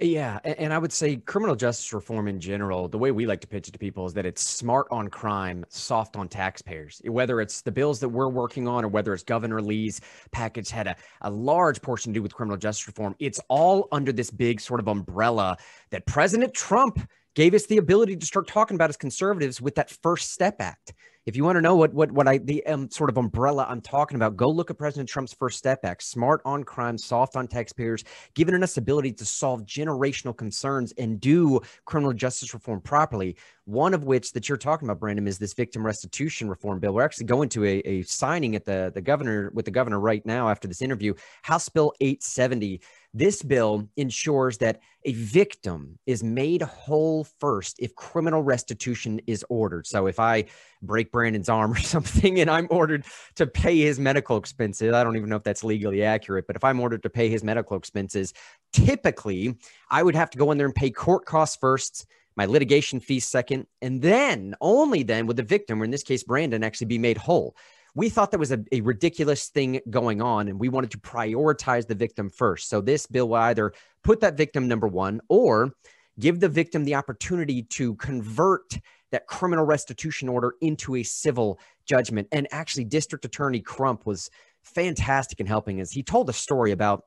Yeah, 0.00 0.38
and 0.44 0.72
I 0.72 0.78
would 0.78 0.92
say 0.92 1.16
criminal 1.16 1.56
justice 1.56 1.92
reform 1.92 2.28
in 2.28 2.38
general, 2.38 2.86
the 2.86 2.98
way 2.98 3.10
we 3.10 3.26
like 3.26 3.40
to 3.40 3.48
pitch 3.48 3.66
it 3.66 3.72
to 3.72 3.78
people 3.80 4.06
is 4.06 4.14
that 4.14 4.24
it's 4.24 4.40
smart 4.40 4.86
on 4.92 5.08
crime, 5.08 5.64
soft 5.70 6.14
on 6.14 6.28
taxpayers. 6.28 7.02
Whether 7.04 7.40
it's 7.40 7.62
the 7.62 7.72
bills 7.72 7.98
that 8.00 8.08
we're 8.08 8.28
working 8.28 8.68
on 8.68 8.84
or 8.84 8.88
whether 8.88 9.12
it's 9.12 9.24
Governor 9.24 9.60
Lee's 9.60 10.00
package 10.30 10.70
had 10.70 10.86
a, 10.86 10.96
a 11.22 11.30
large 11.30 11.82
portion 11.82 12.12
to 12.12 12.18
do 12.18 12.22
with 12.22 12.32
criminal 12.32 12.56
justice 12.56 12.86
reform, 12.86 13.16
it's 13.18 13.40
all 13.48 13.88
under 13.90 14.12
this 14.12 14.30
big 14.30 14.60
sort 14.60 14.78
of 14.78 14.86
umbrella 14.86 15.56
that 15.90 16.06
President 16.06 16.54
Trump 16.54 17.00
gave 17.34 17.52
us 17.52 17.66
the 17.66 17.78
ability 17.78 18.16
to 18.16 18.26
start 18.26 18.46
talking 18.46 18.76
about 18.76 18.90
as 18.90 18.96
conservatives 18.96 19.60
with 19.60 19.74
that 19.74 19.90
First 19.90 20.32
Step 20.32 20.60
Act. 20.60 20.92
If 21.28 21.36
you 21.36 21.44
want 21.44 21.56
to 21.56 21.60
know 21.60 21.76
what 21.76 21.92
what 21.92 22.10
what 22.10 22.26
I 22.26 22.38
the 22.38 22.64
um, 22.64 22.90
sort 22.90 23.10
of 23.10 23.18
umbrella 23.18 23.66
I'm 23.68 23.82
talking 23.82 24.16
about, 24.16 24.34
go 24.34 24.48
look 24.48 24.70
at 24.70 24.78
President 24.78 25.10
Trump's 25.10 25.34
First 25.34 25.58
Step 25.58 25.84
Act. 25.84 26.02
Smart 26.02 26.40
on 26.46 26.64
crime, 26.64 26.96
soft 26.96 27.36
on 27.36 27.46
taxpayers, 27.46 28.02
giving 28.32 28.62
us 28.62 28.78
ability 28.78 29.12
to 29.12 29.26
solve 29.26 29.66
generational 29.66 30.34
concerns 30.34 30.94
and 30.96 31.20
do 31.20 31.60
criminal 31.84 32.14
justice 32.14 32.54
reform 32.54 32.80
properly. 32.80 33.36
One 33.66 33.92
of 33.92 34.04
which 34.04 34.32
that 34.32 34.48
you're 34.48 34.56
talking 34.56 34.88
about, 34.88 35.00
Brandon, 35.00 35.26
is 35.26 35.36
this 35.36 35.52
victim 35.52 35.84
restitution 35.84 36.48
reform 36.48 36.80
bill. 36.80 36.94
We're 36.94 37.04
actually 37.04 37.26
going 37.26 37.50
to 37.50 37.64
a, 37.66 37.80
a 37.80 38.02
signing 38.04 38.56
at 38.56 38.64
the 38.64 38.90
the 38.94 39.02
governor 39.02 39.50
with 39.52 39.66
the 39.66 39.70
governor 39.70 40.00
right 40.00 40.24
now 40.24 40.48
after 40.48 40.66
this 40.66 40.80
interview. 40.80 41.12
House 41.42 41.68
Bill 41.68 41.92
870 42.00 42.80
this 43.14 43.42
bill 43.42 43.88
ensures 43.96 44.58
that 44.58 44.80
a 45.04 45.12
victim 45.12 45.98
is 46.06 46.22
made 46.22 46.62
whole 46.62 47.24
first 47.24 47.76
if 47.78 47.94
criminal 47.94 48.42
restitution 48.42 49.20
is 49.26 49.44
ordered. 49.48 49.86
So 49.86 50.06
if 50.06 50.20
I 50.20 50.44
break 50.82 51.10
Brandon's 51.10 51.48
arm 51.48 51.72
or 51.74 51.78
something 51.78 52.40
and 52.40 52.50
I'm 52.50 52.68
ordered 52.70 53.04
to 53.36 53.46
pay 53.46 53.78
his 53.78 53.98
medical 53.98 54.36
expenses, 54.36 54.92
I 54.92 55.02
don't 55.02 55.16
even 55.16 55.28
know 55.28 55.36
if 55.36 55.44
that's 55.44 55.64
legally 55.64 56.02
accurate, 56.02 56.46
but 56.46 56.56
if 56.56 56.64
I'm 56.64 56.80
ordered 56.80 57.02
to 57.04 57.10
pay 57.10 57.28
his 57.28 57.42
medical 57.42 57.76
expenses, 57.76 58.34
typically 58.72 59.56
I 59.90 60.02
would 60.02 60.14
have 60.14 60.30
to 60.30 60.38
go 60.38 60.50
in 60.50 60.58
there 60.58 60.66
and 60.66 60.74
pay 60.74 60.90
court 60.90 61.24
costs 61.24 61.56
first 61.56 62.06
my 62.38 62.46
litigation 62.46 63.00
fees 63.00 63.26
second, 63.26 63.66
and 63.82 64.00
then 64.00 64.54
only 64.60 65.02
then 65.02 65.26
would 65.26 65.36
the 65.36 65.42
victim, 65.42 65.82
or 65.82 65.84
in 65.84 65.90
this 65.90 66.04
case, 66.04 66.22
Brandon, 66.22 66.62
actually 66.62 66.86
be 66.86 66.96
made 66.96 67.16
whole 67.16 67.56
we 67.98 68.08
thought 68.08 68.30
that 68.30 68.38
was 68.38 68.52
a, 68.52 68.64
a, 68.70 68.80
ridiculous 68.82 69.48
thing 69.48 69.80
going 69.90 70.22
on 70.22 70.46
and 70.46 70.56
we 70.56 70.68
wanted 70.68 70.92
to 70.92 70.98
prioritize 70.98 71.84
the 71.84 71.96
victim 71.96 72.30
first. 72.30 72.68
So 72.68 72.80
this 72.80 73.06
bill 73.06 73.30
will 73.30 73.36
either 73.36 73.72
put 74.04 74.20
that 74.20 74.36
victim 74.36 74.68
number 74.68 74.86
one 74.86 75.20
or 75.28 75.72
give 76.20 76.38
the 76.38 76.48
victim 76.48 76.84
the 76.84 76.94
opportunity 76.94 77.64
to 77.64 77.96
convert 77.96 78.78
that 79.10 79.26
criminal 79.26 79.64
restitution 79.64 80.28
order 80.28 80.54
into 80.60 80.94
a 80.94 81.02
civil 81.02 81.58
judgment. 81.86 82.28
And 82.30 82.46
actually, 82.52 82.84
District 82.84 83.24
Attorney 83.24 83.60
Crump 83.60 84.06
was 84.06 84.30
fantastic 84.62 85.40
in 85.40 85.46
helping 85.46 85.80
us. 85.80 85.90
He 85.90 86.04
told 86.04 86.28
a 86.28 86.32
story 86.32 86.70
about 86.70 87.02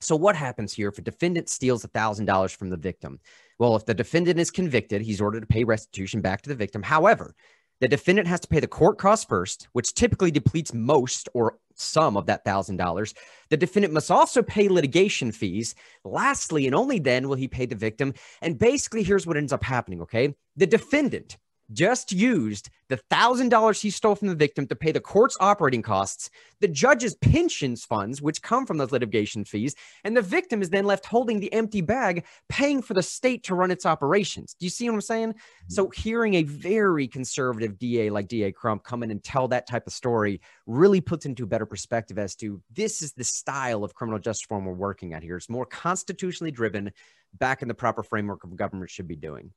so 0.00 0.16
what 0.16 0.34
happens 0.34 0.72
here 0.72 0.88
if 0.88 0.98
a 0.98 1.02
defendant 1.02 1.48
steals 1.48 1.86
$1,000 1.86 2.56
from 2.56 2.70
the 2.70 2.76
victim? 2.76 3.20
Well, 3.58 3.76
if 3.76 3.86
the 3.86 3.94
defendant 3.94 4.40
is 4.40 4.50
convicted, 4.50 5.00
he's 5.00 5.20
ordered 5.20 5.40
to 5.42 5.46
pay 5.46 5.62
restitution 5.62 6.20
back 6.20 6.42
to 6.42 6.48
the 6.48 6.56
victim. 6.56 6.82
However, 6.82 7.36
the 7.84 7.88
defendant 7.88 8.26
has 8.26 8.40
to 8.40 8.48
pay 8.48 8.60
the 8.60 8.66
court 8.66 8.96
costs 8.96 9.26
first, 9.26 9.68
which 9.72 9.92
typically 9.92 10.30
depletes 10.30 10.72
most 10.72 11.28
or 11.34 11.58
some 11.74 12.16
of 12.16 12.24
that 12.24 12.42
thousand 12.42 12.78
dollars. 12.78 13.12
The 13.50 13.58
defendant 13.58 13.92
must 13.92 14.10
also 14.10 14.42
pay 14.42 14.68
litigation 14.68 15.30
fees. 15.30 15.74
Lastly, 16.02 16.64
and 16.64 16.74
only 16.74 16.98
then 16.98 17.28
will 17.28 17.36
he 17.36 17.46
pay 17.46 17.66
the 17.66 17.74
victim. 17.74 18.14
And 18.40 18.58
basically, 18.58 19.02
here's 19.02 19.26
what 19.26 19.36
ends 19.36 19.52
up 19.52 19.62
happening. 19.62 20.00
Okay. 20.00 20.34
The 20.56 20.66
defendant 20.66 21.36
just 21.72 22.12
used 22.12 22.70
the 22.88 22.94
the 22.94 23.02
thousand 23.10 23.48
dollars 23.48 23.82
he 23.82 23.90
stole 23.90 24.14
from 24.14 24.28
the 24.28 24.36
victim 24.36 24.68
to 24.68 24.76
pay 24.76 24.92
the 24.92 25.00
court's 25.00 25.36
operating 25.40 25.82
costs, 25.82 26.30
the 26.60 26.68
judge's 26.68 27.16
pensions 27.16 27.84
funds, 27.84 28.22
which 28.22 28.40
come 28.40 28.66
from 28.66 28.78
those 28.78 28.92
litigation 28.92 29.44
fees, 29.44 29.74
and 30.04 30.16
the 30.16 30.22
victim 30.22 30.62
is 30.62 30.70
then 30.70 30.84
left 30.84 31.04
holding 31.04 31.40
the 31.40 31.52
empty 31.52 31.80
bag, 31.80 32.24
paying 32.48 32.80
for 32.80 32.94
the 32.94 33.02
state 33.02 33.42
to 33.42 33.56
run 33.56 33.72
its 33.72 33.84
operations. 33.84 34.54
Do 34.60 34.64
you 34.66 34.70
see 34.70 34.88
what 34.88 34.94
I'm 34.94 35.00
saying? 35.00 35.30
Mm-hmm. 35.30 35.70
So, 35.70 35.88
hearing 35.88 36.34
a 36.34 36.44
very 36.44 37.08
conservative 37.08 37.78
DA 37.78 38.10
like 38.10 38.28
DA 38.28 38.52
Crump 38.52 38.84
come 38.84 39.02
in 39.02 39.10
and 39.10 39.22
tell 39.24 39.48
that 39.48 39.66
type 39.66 39.88
of 39.88 39.92
story 39.92 40.40
really 40.66 41.00
puts 41.00 41.26
into 41.26 41.42
a 41.42 41.48
better 41.48 41.66
perspective 41.66 42.16
as 42.16 42.36
to 42.36 42.62
this 42.72 43.02
is 43.02 43.12
the 43.12 43.24
style 43.24 43.82
of 43.82 43.94
criminal 43.94 44.20
justice 44.20 44.44
reform 44.44 44.66
we're 44.66 44.74
working 44.74 45.14
at 45.14 45.24
here. 45.24 45.36
It's 45.36 45.50
more 45.50 45.66
constitutionally 45.66 46.52
driven, 46.52 46.92
back 47.36 47.62
in 47.62 47.68
the 47.68 47.74
proper 47.74 48.04
framework 48.04 48.44
of 48.44 48.54
government 48.54 48.90
should 48.90 49.08
be 49.08 49.16
doing. 49.16 49.50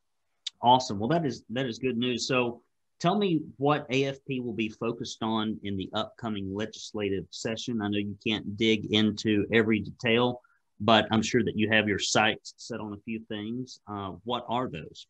Awesome. 0.61 0.99
Well, 0.99 1.09
that 1.09 1.25
is 1.25 1.43
that 1.49 1.65
is 1.65 1.79
good 1.79 1.97
news. 1.97 2.27
So, 2.27 2.61
tell 2.99 3.17
me 3.17 3.41
what 3.57 3.89
AFP 3.89 4.43
will 4.43 4.53
be 4.53 4.69
focused 4.69 5.21
on 5.21 5.59
in 5.63 5.77
the 5.77 5.89
upcoming 5.93 6.53
legislative 6.53 7.25
session. 7.29 7.81
I 7.81 7.89
know 7.89 7.99
you 7.99 8.17
can't 8.25 8.57
dig 8.57 8.91
into 8.91 9.45
every 9.53 9.81
detail, 9.81 10.41
but 10.79 11.07
I'm 11.11 11.21
sure 11.21 11.43
that 11.43 11.57
you 11.57 11.69
have 11.71 11.87
your 11.87 11.99
sights 11.99 12.53
set 12.57 12.79
on 12.79 12.93
a 12.93 13.01
few 13.05 13.19
things. 13.29 13.79
Uh, 13.87 14.13
what 14.23 14.45
are 14.49 14.69
those? 14.69 15.07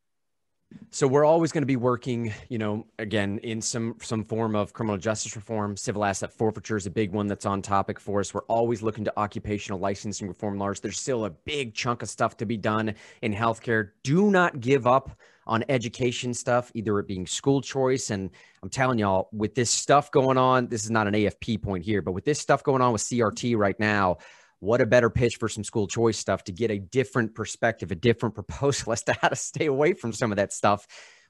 So 0.91 1.07
we're 1.07 1.25
always 1.25 1.51
going 1.51 1.62
to 1.62 1.67
be 1.67 1.77
working, 1.77 2.33
you 2.49 2.57
know, 2.57 2.86
again 2.99 3.39
in 3.39 3.62
some 3.62 3.95
some 4.01 4.23
form 4.25 4.55
of 4.55 4.73
criminal 4.73 4.97
justice 4.97 5.36
reform. 5.36 5.77
Civil 5.77 6.03
asset 6.03 6.31
forfeiture 6.31 6.75
is 6.75 6.86
a 6.86 6.89
big 6.89 7.12
one 7.12 7.27
that's 7.27 7.45
on 7.45 7.62
topic 7.62 7.99
for 7.99 8.19
us. 8.19 8.33
We're 8.33 8.41
always 8.43 8.81
looking 8.81 9.05
to 9.05 9.13
occupational 9.17 9.79
licensing 9.79 10.27
reform 10.27 10.57
Large. 10.57 10.81
There's 10.81 10.99
still 10.99 11.25
a 11.25 11.29
big 11.29 11.73
chunk 11.73 12.01
of 12.01 12.10
stuff 12.10 12.36
to 12.38 12.45
be 12.45 12.57
done 12.57 12.95
in 13.21 13.33
healthcare. 13.33 13.91
Do 14.03 14.29
not 14.29 14.60
give 14.60 14.86
up 14.88 15.12
on 15.47 15.63
education 15.69 16.33
stuff, 16.33 16.71
either 16.75 16.99
it 16.99 17.07
being 17.07 17.25
school 17.25 17.62
choice. 17.62 18.10
And 18.10 18.29
I'm 18.62 18.69
telling 18.69 18.99
y'all, 18.99 19.29
with 19.31 19.55
this 19.55 19.71
stuff 19.71 20.12
going 20.12 20.38
on, 20.38 20.67
this 20.67 20.83
is 20.83 20.91
not 20.91 21.07
an 21.07 21.13
AFP 21.13 21.62
point 21.62 21.83
here, 21.83 22.01
but 22.01 22.12
with 22.12 22.25
this 22.25 22.39
stuff 22.39 22.63
going 22.63 22.81
on 22.81 22.93
with 22.93 23.01
CRT 23.01 23.57
right 23.57 23.79
now, 23.79 24.17
what 24.60 24.81
a 24.81 24.86
better 24.86 25.10
pitch 25.10 25.38
for 25.38 25.47
some 25.47 25.63
school 25.63 25.88
choice 25.88 26.17
stuff 26.17 26.43
to 26.45 26.51
get 26.51 26.71
a 26.71 26.79
different 26.79 27.36
perspective, 27.36 27.91
a 27.91 27.95
different 27.95 28.36
proposal 28.36 28.93
as 28.93 29.03
to 29.03 29.13
how 29.13 29.29
to 29.29 29.36
stay 29.36 29.65
away 29.65 29.93
from 29.93 30.13
some 30.13 30.31
of 30.31 30.36
that 30.38 30.53
stuff. 30.53 30.86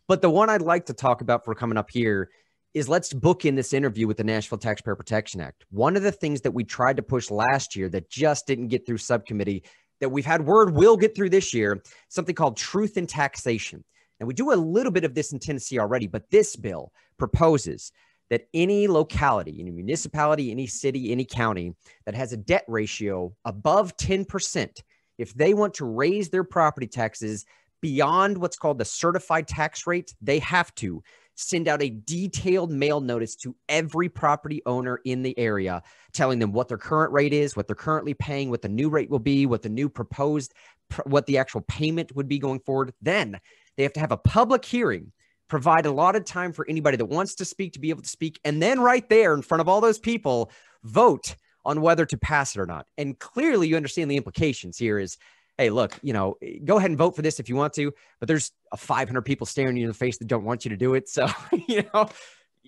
But 0.07 0.21
the 0.21 0.29
one 0.29 0.49
I'd 0.49 0.61
like 0.61 0.85
to 0.85 0.93
talk 0.93 1.21
about 1.21 1.45
for 1.45 1.53
coming 1.53 1.77
up 1.77 1.89
here 1.91 2.29
is 2.73 2.87
let's 2.87 3.13
book 3.13 3.45
in 3.45 3.55
this 3.55 3.73
interview 3.73 4.07
with 4.07 4.17
the 4.17 4.23
Nashville 4.23 4.57
Taxpayer 4.57 4.95
Protection 4.95 5.41
Act. 5.41 5.65
One 5.71 5.95
of 5.95 6.03
the 6.03 6.11
things 6.11 6.41
that 6.41 6.51
we 6.51 6.63
tried 6.63 6.97
to 6.97 7.03
push 7.03 7.31
last 7.31 7.75
year 7.75 7.89
that 7.89 8.09
just 8.09 8.45
didn't 8.45 8.67
get 8.67 8.85
through 8.85 8.97
subcommittee 8.97 9.63
that 9.99 10.09
we've 10.09 10.25
had 10.25 10.45
word 10.45 10.75
will 10.75 10.95
get 10.95 11.15
through 11.15 11.29
this 11.29 11.53
year, 11.53 11.81
something 12.09 12.35
called 12.35 12.57
truth 12.57 12.97
in 12.97 13.07
taxation. 13.07 13.83
And 14.19 14.27
we 14.27 14.33
do 14.33 14.51
a 14.51 14.55
little 14.55 14.91
bit 14.91 15.03
of 15.03 15.13
this 15.13 15.31
in 15.31 15.39
Tennessee 15.39 15.79
already, 15.79 16.07
but 16.07 16.29
this 16.29 16.55
bill 16.55 16.91
proposes 17.17 17.91
that 18.29 18.47
any 18.53 18.87
locality, 18.87 19.57
any 19.59 19.71
municipality, 19.71 20.51
any 20.51 20.67
city, 20.67 21.11
any 21.11 21.25
county 21.25 21.73
that 22.05 22.15
has 22.15 22.33
a 22.33 22.37
debt 22.37 22.65
ratio 22.67 23.33
above 23.45 23.95
10%, 23.97 24.81
if 25.17 25.33
they 25.33 25.53
want 25.53 25.73
to 25.75 25.85
raise 25.85 26.29
their 26.29 26.43
property 26.43 26.87
taxes 26.87 27.45
beyond 27.81 28.37
what's 28.37 28.57
called 28.57 28.79
the 28.79 28.85
certified 28.85 29.47
tax 29.47 29.87
rate, 29.87 30.13
they 30.21 30.39
have 30.39 30.73
to 30.75 31.01
send 31.35 31.67
out 31.67 31.83
a 31.83 31.89
detailed 31.89 32.71
mail 32.71 32.99
notice 32.99 33.35
to 33.35 33.55
every 33.69 34.09
property 34.09 34.61
owner 34.65 34.99
in 35.05 35.21
the 35.21 35.37
area, 35.37 35.83
telling 36.11 36.39
them 36.39 36.51
what 36.51 36.67
their 36.67 36.79
current 36.79 37.13
rate 37.13 37.33
is, 37.33 37.55
what 37.55 37.67
they're 37.67 37.75
currently 37.75 38.15
paying, 38.15 38.49
what 38.49 38.63
the 38.63 38.69
new 38.69 38.89
rate 38.89 39.09
will 39.09 39.19
be, 39.19 39.45
what 39.45 39.61
the 39.61 39.69
new 39.69 39.87
proposed, 39.87 40.53
what 41.05 41.27
the 41.27 41.37
actual 41.37 41.61
payment 41.61 42.15
would 42.15 42.27
be 42.27 42.39
going 42.39 42.59
forward. 42.59 42.91
Then 43.01 43.39
they 43.77 43.83
have 43.83 43.93
to 43.93 43.99
have 43.99 44.11
a 44.11 44.17
public 44.17 44.65
hearing, 44.65 45.11
provide 45.47 45.85
a 45.85 45.91
lot 45.91 46.15
of 46.15 46.25
time 46.25 46.51
for 46.51 46.65
anybody 46.67 46.97
that 46.97 47.05
wants 47.05 47.35
to 47.35 47.45
speak 47.45 47.73
to 47.73 47.79
be 47.79 47.89
able 47.89 48.01
to 48.01 48.09
speak, 48.09 48.39
and 48.43 48.61
then 48.61 48.79
right 48.79 49.07
there 49.09 49.33
in 49.33 49.41
front 49.41 49.61
of 49.61 49.69
all 49.69 49.79
those 49.79 49.99
people, 49.99 50.51
vote 50.83 51.35
on 51.63 51.81
whether 51.81 52.05
to 52.05 52.17
pass 52.17 52.55
it 52.55 52.59
or 52.59 52.65
not. 52.65 52.87
And 52.97 53.17
clearly, 53.17 53.67
you 53.67 53.75
understand 53.75 54.09
the 54.09 54.17
implications 54.17 54.77
here 54.77 54.99
is 54.99 55.17
hey, 55.57 55.71
look, 55.71 55.97
you 56.03 56.13
know, 56.13 56.37
go 56.65 56.77
ahead 56.77 56.91
and 56.91 56.97
vote 56.97 57.15
for 57.15 57.23
this 57.23 57.39
if 57.39 57.49
you 57.49 57.55
want 57.55 57.73
to, 57.73 57.91
but 58.19 58.27
there's 58.27 58.51
a 58.71 58.77
500 58.77 59.23
people 59.23 59.47
staring 59.47 59.75
you 59.75 59.83
in 59.83 59.87
the 59.87 59.93
face 59.93 60.17
that 60.19 60.27
don't 60.27 60.43
want 60.43 60.65
you 60.65 60.69
to 60.69 60.77
do 60.77 60.93
it. 60.93 61.09
So, 61.09 61.27
you 61.67 61.83
know, 61.93 62.09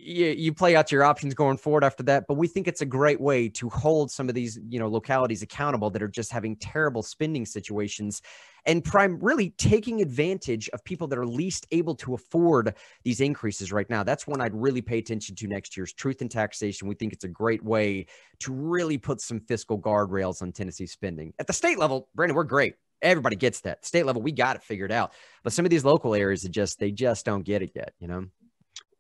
you, 0.03 0.27
you 0.27 0.53
play 0.53 0.75
out 0.75 0.91
your 0.91 1.03
options 1.03 1.33
going 1.33 1.57
forward 1.57 1.83
after 1.83 2.03
that. 2.03 2.25
But 2.27 2.35
we 2.35 2.47
think 2.47 2.67
it's 2.67 2.81
a 2.81 2.85
great 2.85 3.19
way 3.19 3.49
to 3.49 3.69
hold 3.69 4.11
some 4.11 4.29
of 4.29 4.35
these, 4.35 4.59
you 4.69 4.79
know, 4.79 4.87
localities 4.87 5.41
accountable 5.41 5.89
that 5.91 6.01
are 6.01 6.07
just 6.07 6.31
having 6.31 6.55
terrible 6.55 7.03
spending 7.03 7.45
situations 7.45 8.21
and 8.65 8.83
prime 8.83 9.19
really 9.19 9.51
taking 9.51 10.01
advantage 10.01 10.69
of 10.69 10.83
people 10.83 11.07
that 11.07 11.17
are 11.17 11.25
least 11.25 11.65
able 11.71 11.95
to 11.95 12.13
afford 12.13 12.75
these 13.03 13.21
increases 13.21 13.71
right 13.71 13.89
now. 13.89 14.03
That's 14.03 14.27
one 14.27 14.41
I'd 14.41 14.53
really 14.53 14.81
pay 14.81 14.97
attention 14.97 15.35
to 15.35 15.47
next 15.47 15.77
year's 15.77 15.93
truth 15.93 16.21
in 16.21 16.29
taxation. 16.29 16.87
We 16.87 16.95
think 16.95 17.13
it's 17.13 17.23
a 17.23 17.29
great 17.29 17.63
way 17.63 18.07
to 18.39 18.53
really 18.53 18.97
put 18.97 19.21
some 19.21 19.39
fiscal 19.39 19.79
guardrails 19.79 20.41
on 20.41 20.51
Tennessee 20.51 20.87
spending. 20.87 21.33
At 21.39 21.47
the 21.47 21.53
state 21.53 21.79
level, 21.79 22.09
Brandon, 22.15 22.35
we're 22.35 22.43
great. 22.43 22.75
Everybody 23.01 23.37
gets 23.37 23.61
that. 23.61 23.85
State 23.85 24.05
level, 24.05 24.21
we 24.21 24.33
got 24.33 24.57
it 24.57 24.63
figured 24.63 24.91
out. 24.91 25.13
But 25.43 25.53
some 25.53 25.65
of 25.65 25.71
these 25.71 25.85
local 25.85 26.13
areas, 26.13 26.43
just 26.43 26.79
they 26.79 26.91
just 26.91 27.25
don't 27.25 27.43
get 27.43 27.61
it 27.61 27.71
yet, 27.73 27.93
you 27.99 28.09
know. 28.09 28.25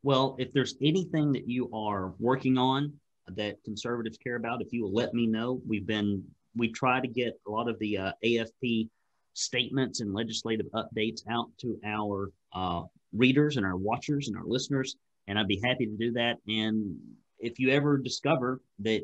Well, 0.03 0.35
if 0.39 0.53
there's 0.53 0.75
anything 0.81 1.31
that 1.33 1.47
you 1.47 1.69
are 1.73 2.13
working 2.19 2.57
on 2.57 2.93
that 3.27 3.63
conservatives 3.63 4.17
care 4.17 4.37
about, 4.37 4.61
if 4.61 4.71
you 4.71 4.83
will 4.83 4.93
let 4.93 5.13
me 5.13 5.27
know, 5.27 5.61
we've 5.67 5.85
been 5.85 6.23
we 6.55 6.71
try 6.71 6.99
to 6.99 7.07
get 7.07 7.39
a 7.47 7.51
lot 7.51 7.69
of 7.69 7.77
the 7.79 7.97
uh, 7.97 8.11
AFP 8.23 8.89
statements 9.33 9.99
and 10.01 10.13
legislative 10.13 10.65
updates 10.73 11.21
out 11.29 11.49
to 11.59 11.79
our 11.85 12.31
uh, 12.53 12.81
readers 13.13 13.57
and 13.57 13.65
our 13.65 13.77
watchers 13.77 14.27
and 14.27 14.37
our 14.37 14.45
listeners, 14.45 14.95
and 15.27 15.37
I'd 15.37 15.47
be 15.47 15.61
happy 15.63 15.85
to 15.85 15.95
do 15.97 16.11
that. 16.13 16.37
And 16.47 16.97
if 17.39 17.59
you 17.59 17.69
ever 17.69 17.97
discover 17.97 18.61
that 18.79 19.03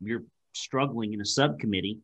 you're 0.00 0.24
struggling 0.52 1.12
in 1.12 1.20
a 1.20 1.24
subcommittee 1.24 1.98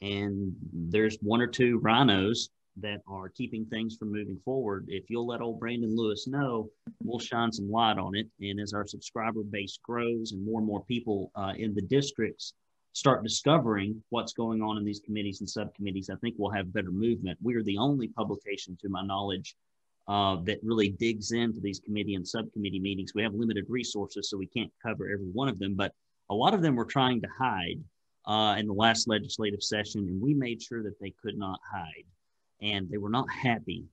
and 0.00 0.54
there's 0.72 1.18
one 1.20 1.40
or 1.40 1.46
two 1.46 1.80
RINOs 1.80 2.50
that 2.82 3.00
are 3.06 3.28
keeping 3.28 3.64
things 3.66 3.96
from 3.96 4.12
moving 4.12 4.38
forward. 4.44 4.86
If 4.88 5.08
you'll 5.08 5.26
let 5.26 5.40
old 5.40 5.60
Brandon 5.60 5.96
Lewis 5.96 6.26
know, 6.26 6.70
we'll 7.02 7.18
shine 7.18 7.52
some 7.52 7.70
light 7.70 7.98
on 7.98 8.14
it. 8.14 8.26
And 8.40 8.60
as 8.60 8.72
our 8.72 8.86
subscriber 8.86 9.42
base 9.42 9.78
grows 9.82 10.32
and 10.32 10.44
more 10.44 10.60
and 10.60 10.66
more 10.66 10.84
people 10.84 11.30
uh, 11.34 11.54
in 11.56 11.74
the 11.74 11.82
districts 11.82 12.54
start 12.92 13.22
discovering 13.22 14.02
what's 14.10 14.32
going 14.32 14.62
on 14.62 14.76
in 14.76 14.84
these 14.84 15.00
committees 15.00 15.40
and 15.40 15.48
subcommittees, 15.48 16.10
I 16.10 16.16
think 16.16 16.34
we'll 16.38 16.50
have 16.50 16.72
better 16.72 16.90
movement. 16.90 17.38
We 17.42 17.54
are 17.54 17.62
the 17.62 17.78
only 17.78 18.08
publication, 18.08 18.76
to 18.82 18.88
my 18.88 19.02
knowledge, 19.02 19.54
uh, 20.08 20.36
that 20.44 20.58
really 20.62 20.88
digs 20.88 21.32
into 21.32 21.60
these 21.60 21.80
committee 21.80 22.14
and 22.14 22.26
subcommittee 22.26 22.80
meetings. 22.80 23.12
We 23.14 23.22
have 23.22 23.34
limited 23.34 23.66
resources, 23.68 24.30
so 24.30 24.38
we 24.38 24.46
can't 24.46 24.72
cover 24.82 25.08
every 25.12 25.26
one 25.26 25.48
of 25.48 25.58
them, 25.58 25.74
but 25.74 25.92
a 26.30 26.34
lot 26.34 26.54
of 26.54 26.62
them 26.62 26.76
we're 26.76 26.84
trying 26.84 27.20
to 27.20 27.28
hide 27.38 27.78
uh, 28.26 28.56
in 28.58 28.66
the 28.66 28.72
last 28.72 29.08
legislative 29.08 29.62
session, 29.62 30.08
and 30.08 30.20
we 30.20 30.34
made 30.34 30.62
sure 30.62 30.82
that 30.82 30.98
they 31.00 31.12
could 31.22 31.36
not 31.36 31.60
hide 31.70 32.04
and 32.60 32.88
they 32.90 32.98
were 32.98 33.10
not 33.10 33.30
happy. 33.30 33.84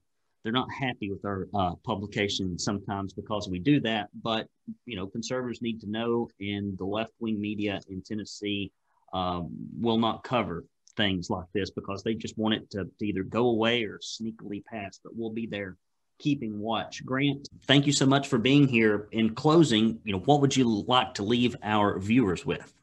They're 0.43 0.53
not 0.53 0.67
happy 0.71 1.11
with 1.11 1.25
our 1.25 1.47
uh, 1.55 1.75
publication 1.83 2.59
sometimes 2.59 3.13
because 3.13 3.49
we 3.49 3.59
do 3.59 3.79
that. 3.81 4.09
But 4.21 4.47
you 4.85 4.95
know, 4.95 5.07
conservatives 5.07 5.61
need 5.61 5.81
to 5.81 5.89
know, 5.89 6.29
and 6.39 6.77
the 6.77 6.85
left 6.85 7.13
wing 7.19 7.39
media 7.39 7.81
in 7.89 8.01
Tennessee 8.01 8.71
um, 9.13 9.49
will 9.79 9.97
not 9.97 10.23
cover 10.23 10.65
things 10.97 11.29
like 11.29 11.45
this 11.53 11.71
because 11.71 12.03
they 12.03 12.13
just 12.13 12.37
want 12.37 12.53
it 12.53 12.69
to, 12.71 12.85
to 12.85 13.05
either 13.05 13.23
go 13.23 13.47
away 13.47 13.83
or 13.83 13.99
sneakily 13.99 14.63
pass. 14.65 14.99
But 15.03 15.15
we'll 15.15 15.31
be 15.31 15.47
there 15.47 15.77
keeping 16.19 16.59
watch. 16.59 17.05
Grant, 17.05 17.49
thank 17.63 17.85
you 17.85 17.91
so 17.91 18.05
much 18.05 18.27
for 18.27 18.37
being 18.37 18.67
here. 18.67 19.07
In 19.11 19.35
closing, 19.35 19.99
you 20.03 20.13
know, 20.13 20.19
what 20.19 20.41
would 20.41 20.55
you 20.55 20.83
like 20.87 21.13
to 21.15 21.23
leave 21.23 21.55
our 21.63 21.99
viewers 21.99 22.45
with? 22.45 22.73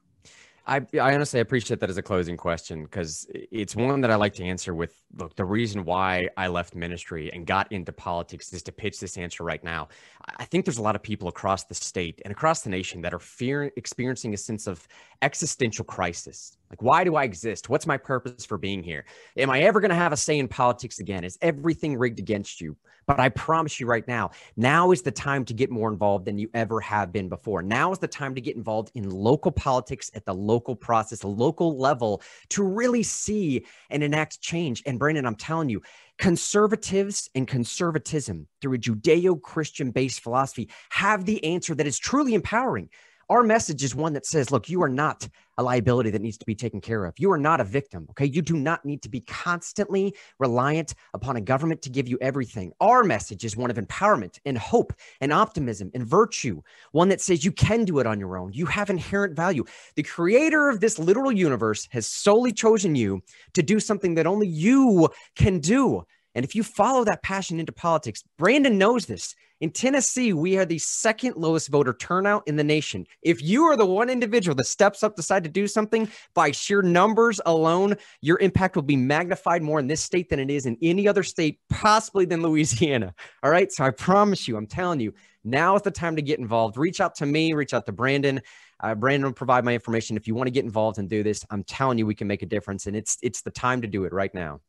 I, 0.66 0.80
I 0.94 1.14
honestly 1.14 1.40
appreciate 1.40 1.80
that 1.80 1.90
as 1.90 1.96
a 1.96 2.02
closing 2.02 2.36
question 2.36 2.84
because 2.84 3.26
it's 3.32 3.74
one 3.74 4.00
that 4.02 4.10
I 4.10 4.14
like 4.14 4.34
to 4.34 4.44
answer 4.44 4.74
with 4.74 4.94
look, 5.16 5.34
the 5.34 5.44
reason 5.44 5.84
why 5.84 6.28
I 6.36 6.46
left 6.46 6.74
ministry 6.74 7.32
and 7.32 7.44
got 7.44 7.70
into 7.72 7.92
politics 7.92 8.52
is 8.52 8.62
to 8.64 8.72
pitch 8.72 9.00
this 9.00 9.18
answer 9.18 9.42
right 9.42 9.62
now. 9.64 9.88
I 10.36 10.44
think 10.44 10.64
there's 10.64 10.78
a 10.78 10.82
lot 10.82 10.94
of 10.94 11.02
people 11.02 11.28
across 11.28 11.64
the 11.64 11.74
state 11.74 12.22
and 12.24 12.30
across 12.30 12.62
the 12.62 12.70
nation 12.70 13.02
that 13.02 13.12
are 13.12 13.18
fear 13.18 13.72
experiencing 13.76 14.34
a 14.34 14.36
sense 14.36 14.68
of 14.68 14.86
existential 15.20 15.84
crisis. 15.84 16.56
Like, 16.72 16.80
why 16.80 17.04
do 17.04 17.16
I 17.16 17.24
exist? 17.24 17.68
What's 17.68 17.86
my 17.86 17.98
purpose 17.98 18.46
for 18.46 18.56
being 18.56 18.82
here? 18.82 19.04
Am 19.36 19.50
I 19.50 19.60
ever 19.60 19.78
going 19.78 19.90
to 19.90 19.94
have 19.94 20.12
a 20.12 20.16
say 20.16 20.38
in 20.38 20.48
politics 20.48 21.00
again? 21.00 21.22
Is 21.22 21.36
everything 21.42 21.98
rigged 21.98 22.18
against 22.18 22.62
you? 22.62 22.78
But 23.06 23.20
I 23.20 23.28
promise 23.28 23.78
you 23.78 23.86
right 23.86 24.08
now, 24.08 24.30
now 24.56 24.90
is 24.90 25.02
the 25.02 25.10
time 25.10 25.44
to 25.46 25.54
get 25.54 25.70
more 25.70 25.92
involved 25.92 26.24
than 26.24 26.38
you 26.38 26.48
ever 26.54 26.80
have 26.80 27.12
been 27.12 27.28
before. 27.28 27.62
Now 27.62 27.92
is 27.92 27.98
the 27.98 28.08
time 28.08 28.34
to 28.36 28.40
get 28.40 28.56
involved 28.56 28.90
in 28.94 29.10
local 29.10 29.50
politics 29.50 30.10
at 30.14 30.24
the 30.24 30.32
local 30.32 30.74
process, 30.74 31.24
local 31.24 31.76
level 31.76 32.22
to 32.50 32.62
really 32.62 33.02
see 33.02 33.66
and 33.90 34.02
enact 34.02 34.40
change. 34.40 34.82
And 34.86 34.98
Brandon, 34.98 35.26
I'm 35.26 35.34
telling 35.34 35.68
you, 35.68 35.82
conservatives 36.16 37.28
and 37.34 37.46
conservatism 37.46 38.46
through 38.62 38.74
a 38.74 38.78
Judeo 38.78 39.38
Christian 39.42 39.90
based 39.90 40.20
philosophy 40.20 40.70
have 40.88 41.26
the 41.26 41.44
answer 41.44 41.74
that 41.74 41.86
is 41.86 41.98
truly 41.98 42.32
empowering. 42.32 42.88
Our 43.32 43.42
message 43.42 43.82
is 43.82 43.94
one 43.94 44.12
that 44.12 44.26
says, 44.26 44.50
look, 44.50 44.68
you 44.68 44.82
are 44.82 44.90
not 44.90 45.26
a 45.56 45.62
liability 45.62 46.10
that 46.10 46.20
needs 46.20 46.36
to 46.36 46.44
be 46.44 46.54
taken 46.54 46.82
care 46.82 47.06
of. 47.06 47.14
You 47.18 47.32
are 47.32 47.38
not 47.38 47.62
a 47.62 47.64
victim. 47.64 48.06
Okay. 48.10 48.26
You 48.26 48.42
do 48.42 48.58
not 48.58 48.84
need 48.84 49.00
to 49.04 49.08
be 49.08 49.22
constantly 49.22 50.14
reliant 50.38 50.94
upon 51.14 51.36
a 51.36 51.40
government 51.40 51.80
to 51.82 51.88
give 51.88 52.06
you 52.06 52.18
everything. 52.20 52.72
Our 52.78 53.02
message 53.04 53.46
is 53.46 53.56
one 53.56 53.70
of 53.70 53.78
empowerment 53.78 54.38
and 54.44 54.58
hope 54.58 54.92
and 55.22 55.32
optimism 55.32 55.90
and 55.94 56.06
virtue, 56.06 56.60
one 56.90 57.08
that 57.08 57.22
says 57.22 57.42
you 57.42 57.52
can 57.52 57.86
do 57.86 58.00
it 58.00 58.06
on 58.06 58.20
your 58.20 58.36
own. 58.36 58.52
You 58.52 58.66
have 58.66 58.90
inherent 58.90 59.34
value. 59.34 59.64
The 59.96 60.02
creator 60.02 60.68
of 60.68 60.80
this 60.80 60.98
literal 60.98 61.32
universe 61.32 61.88
has 61.90 62.06
solely 62.06 62.52
chosen 62.52 62.94
you 62.94 63.22
to 63.54 63.62
do 63.62 63.80
something 63.80 64.16
that 64.16 64.26
only 64.26 64.46
you 64.46 65.08
can 65.36 65.58
do. 65.58 66.04
And 66.34 66.44
if 66.44 66.54
you 66.54 66.62
follow 66.62 67.04
that 67.04 67.22
passion 67.22 67.60
into 67.60 67.72
politics, 67.72 68.22
Brandon 68.38 68.78
knows 68.78 69.06
this. 69.06 69.34
In 69.60 69.70
Tennessee, 69.70 70.32
we 70.32 70.58
are 70.58 70.64
the 70.64 70.78
second 70.78 71.36
lowest 71.36 71.68
voter 71.68 71.92
turnout 71.92 72.42
in 72.48 72.56
the 72.56 72.64
nation. 72.64 73.06
If 73.22 73.40
you 73.40 73.62
are 73.66 73.76
the 73.76 73.86
one 73.86 74.10
individual 74.10 74.56
that 74.56 74.66
steps 74.66 75.04
up, 75.04 75.14
decide 75.14 75.44
to 75.44 75.50
do 75.50 75.68
something 75.68 76.08
by 76.34 76.50
sheer 76.50 76.82
numbers 76.82 77.40
alone, 77.46 77.94
your 78.22 78.40
impact 78.40 78.74
will 78.74 78.82
be 78.82 78.96
magnified 78.96 79.62
more 79.62 79.78
in 79.78 79.86
this 79.86 80.00
state 80.00 80.28
than 80.30 80.40
it 80.40 80.50
is 80.50 80.66
in 80.66 80.76
any 80.82 81.06
other 81.06 81.22
state, 81.22 81.60
possibly 81.70 82.24
than 82.24 82.42
Louisiana. 82.42 83.14
All 83.44 83.52
right. 83.52 83.70
So 83.70 83.84
I 83.84 83.90
promise 83.90 84.48
you, 84.48 84.56
I'm 84.56 84.66
telling 84.66 84.98
you, 84.98 85.14
now 85.44 85.76
is 85.76 85.82
the 85.82 85.92
time 85.92 86.16
to 86.16 86.22
get 86.22 86.40
involved. 86.40 86.76
Reach 86.76 87.00
out 87.00 87.14
to 87.16 87.26
me, 87.26 87.52
reach 87.52 87.72
out 87.72 87.86
to 87.86 87.92
Brandon. 87.92 88.40
Uh, 88.80 88.96
Brandon 88.96 89.26
will 89.26 89.32
provide 89.32 89.64
my 89.64 89.74
information. 89.74 90.16
If 90.16 90.26
you 90.26 90.34
want 90.34 90.48
to 90.48 90.52
get 90.52 90.64
involved 90.64 90.98
and 90.98 91.08
do 91.08 91.22
this, 91.22 91.44
I'm 91.50 91.62
telling 91.62 91.98
you, 91.98 92.06
we 92.06 92.16
can 92.16 92.26
make 92.26 92.42
a 92.42 92.46
difference. 92.46 92.86
And 92.86 92.96
it's 92.96 93.16
it's 93.22 93.42
the 93.42 93.50
time 93.52 93.80
to 93.82 93.86
do 93.86 94.04
it 94.04 94.12
right 94.12 94.34
now. 94.34 94.60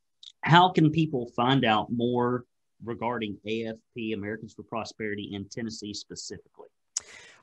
How 0.44 0.70
can 0.70 0.92
people 0.92 1.32
find 1.36 1.66
out 1.66 1.88
more 1.92 2.46
regarding 2.84 3.38
AFP, 3.48 4.14
Americans 4.14 4.54
for 4.54 4.64
Prosperity 4.64 5.32
in 5.34 5.48
Tennessee 5.50 5.94
specifically? 5.94 6.68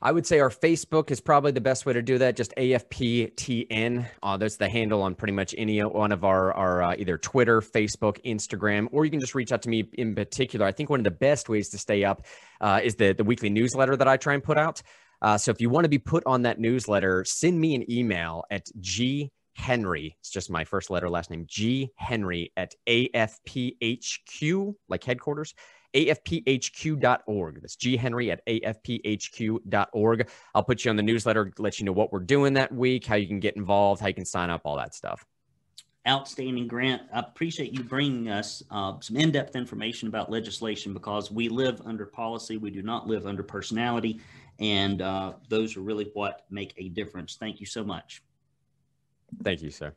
I 0.03 0.11
would 0.11 0.25
say 0.25 0.39
our 0.39 0.49
Facebook 0.49 1.11
is 1.11 1.21
probably 1.21 1.51
the 1.51 1.61
best 1.61 1.85
way 1.85 1.93
to 1.93 2.01
do 2.01 2.17
that. 2.19 2.35
Just 2.35 2.55
AFPTN. 2.55 4.07
Uh, 4.23 4.37
that's 4.37 4.57
the 4.57 4.67
handle 4.67 5.03
on 5.03 5.13
pretty 5.13 5.33
much 5.33 5.53
any 5.57 5.79
one 5.79 6.11
of 6.11 6.23
our, 6.23 6.53
our 6.53 6.81
uh, 6.81 6.95
either 6.97 7.17
Twitter, 7.17 7.61
Facebook, 7.61 8.23
Instagram, 8.23 8.87
or 8.91 9.05
you 9.05 9.11
can 9.11 9.19
just 9.19 9.35
reach 9.35 9.51
out 9.51 9.61
to 9.63 9.69
me 9.69 9.87
in 9.93 10.15
particular. 10.15 10.65
I 10.65 10.71
think 10.71 10.89
one 10.89 10.99
of 10.99 11.03
the 11.03 11.11
best 11.11 11.49
ways 11.49 11.69
to 11.69 11.77
stay 11.77 12.03
up 12.03 12.25
uh, 12.61 12.79
is 12.83 12.95
the, 12.95 13.13
the 13.13 13.23
weekly 13.23 13.49
newsletter 13.49 13.95
that 13.95 14.07
I 14.07 14.17
try 14.17 14.33
and 14.33 14.43
put 14.43 14.57
out. 14.57 14.81
Uh, 15.21 15.37
so 15.37 15.51
if 15.51 15.61
you 15.61 15.69
want 15.69 15.85
to 15.85 15.89
be 15.89 15.99
put 15.99 16.23
on 16.25 16.43
that 16.43 16.59
newsletter, 16.59 17.23
send 17.25 17.59
me 17.59 17.75
an 17.75 17.91
email 17.91 18.43
at 18.49 18.65
g 18.79 19.31
Henry. 19.53 20.15
It's 20.19 20.29
just 20.29 20.49
my 20.49 20.63
first 20.63 20.89
letter, 20.89 21.09
last 21.09 21.29
name, 21.29 21.45
G 21.47 21.91
Henry 21.95 22.51
at 22.57 22.73
AFPHQ, 22.87 24.75
like 24.89 25.03
headquarters, 25.03 25.53
afphq.org. 25.93 27.61
That's 27.61 27.75
G 27.75 27.97
Henry 27.97 28.31
at 28.31 28.45
afphq.org. 28.45 30.29
I'll 30.55 30.63
put 30.63 30.85
you 30.85 30.91
on 30.91 30.97
the 30.97 31.03
newsletter, 31.03 31.51
let 31.57 31.79
you 31.79 31.85
know 31.85 31.91
what 31.91 32.11
we're 32.11 32.19
doing 32.19 32.53
that 32.53 32.73
week, 32.73 33.05
how 33.05 33.15
you 33.15 33.27
can 33.27 33.39
get 33.39 33.55
involved, 33.55 34.01
how 34.01 34.07
you 34.07 34.13
can 34.13 34.25
sign 34.25 34.49
up, 34.49 34.61
all 34.65 34.77
that 34.77 34.95
stuff. 34.95 35.25
Outstanding, 36.07 36.67
Grant. 36.67 37.03
I 37.13 37.19
appreciate 37.19 37.73
you 37.73 37.83
bringing 37.83 38.27
us 38.29 38.63
uh, 38.71 38.99
some 39.01 39.17
in 39.17 39.31
depth 39.31 39.55
information 39.55 40.07
about 40.07 40.31
legislation 40.31 40.93
because 40.93 41.29
we 41.29 41.47
live 41.47 41.79
under 41.85 42.07
policy. 42.07 42.57
We 42.57 42.71
do 42.71 42.81
not 42.81 43.05
live 43.05 43.27
under 43.27 43.43
personality. 43.43 44.19
And 44.59 45.03
uh, 45.03 45.33
those 45.47 45.77
are 45.77 45.81
really 45.81 46.09
what 46.13 46.45
make 46.49 46.73
a 46.77 46.89
difference. 46.89 47.35
Thank 47.35 47.59
you 47.59 47.67
so 47.67 47.83
much. 47.83 48.23
Thank 49.43 49.61
you, 49.61 49.71
sir. 49.71 49.93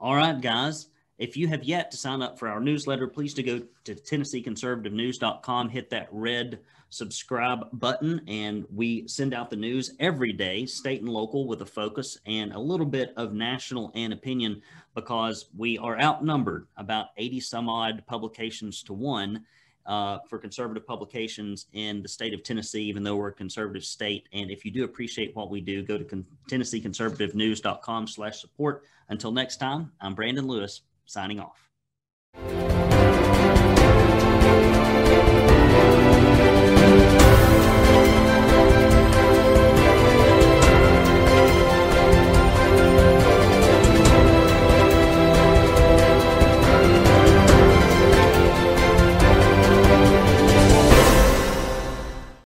All 0.00 0.14
right, 0.14 0.40
guys. 0.40 0.88
If 1.18 1.36
you 1.36 1.48
have 1.48 1.64
yet 1.64 1.90
to 1.90 1.96
sign 1.96 2.22
up 2.22 2.38
for 2.38 2.48
our 2.48 2.60
newsletter, 2.60 3.08
please 3.08 3.34
to 3.34 3.42
go 3.42 3.60
to 3.84 3.94
TennesseeConservativeNews.com, 3.94 5.68
hit 5.68 5.90
that 5.90 6.08
red 6.12 6.60
subscribe 6.90 7.66
button, 7.72 8.20
and 8.28 8.64
we 8.72 9.06
send 9.08 9.34
out 9.34 9.50
the 9.50 9.56
news 9.56 9.94
every 9.98 10.32
day, 10.32 10.64
state 10.64 11.00
and 11.00 11.08
local, 11.08 11.48
with 11.48 11.60
a 11.60 11.66
focus 11.66 12.18
and 12.26 12.52
a 12.52 12.58
little 12.58 12.86
bit 12.86 13.12
of 13.16 13.34
national 13.34 13.90
and 13.96 14.12
opinion 14.12 14.62
because 14.94 15.46
we 15.56 15.76
are 15.78 16.00
outnumbered 16.00 16.68
about 16.76 17.08
80 17.16 17.40
some 17.40 17.68
odd 17.68 18.04
publications 18.06 18.84
to 18.84 18.92
one 18.92 19.44
uh, 19.86 20.18
for 20.28 20.38
conservative 20.38 20.86
publications 20.86 21.66
in 21.72 22.02
the 22.02 22.08
state 22.08 22.34
of 22.34 22.42
Tennessee, 22.42 22.82
even 22.82 23.02
though 23.02 23.16
we're 23.16 23.28
a 23.28 23.32
conservative 23.32 23.84
state. 23.84 24.28
And 24.32 24.50
if 24.50 24.64
you 24.64 24.70
do 24.70 24.84
appreciate 24.84 25.34
what 25.34 25.50
we 25.50 25.60
do, 25.60 25.82
go 25.82 25.98
to 25.98 26.04
con- 26.04 26.26
TennesseeConservativeNews.com 26.50 28.06
slash 28.06 28.40
support. 28.40 28.84
Until 29.08 29.32
next 29.32 29.56
time, 29.56 29.92
I'm 30.00 30.14
Brandon 30.14 30.46
Lewis, 30.46 30.82
signing 31.06 31.40
off. 31.40 31.68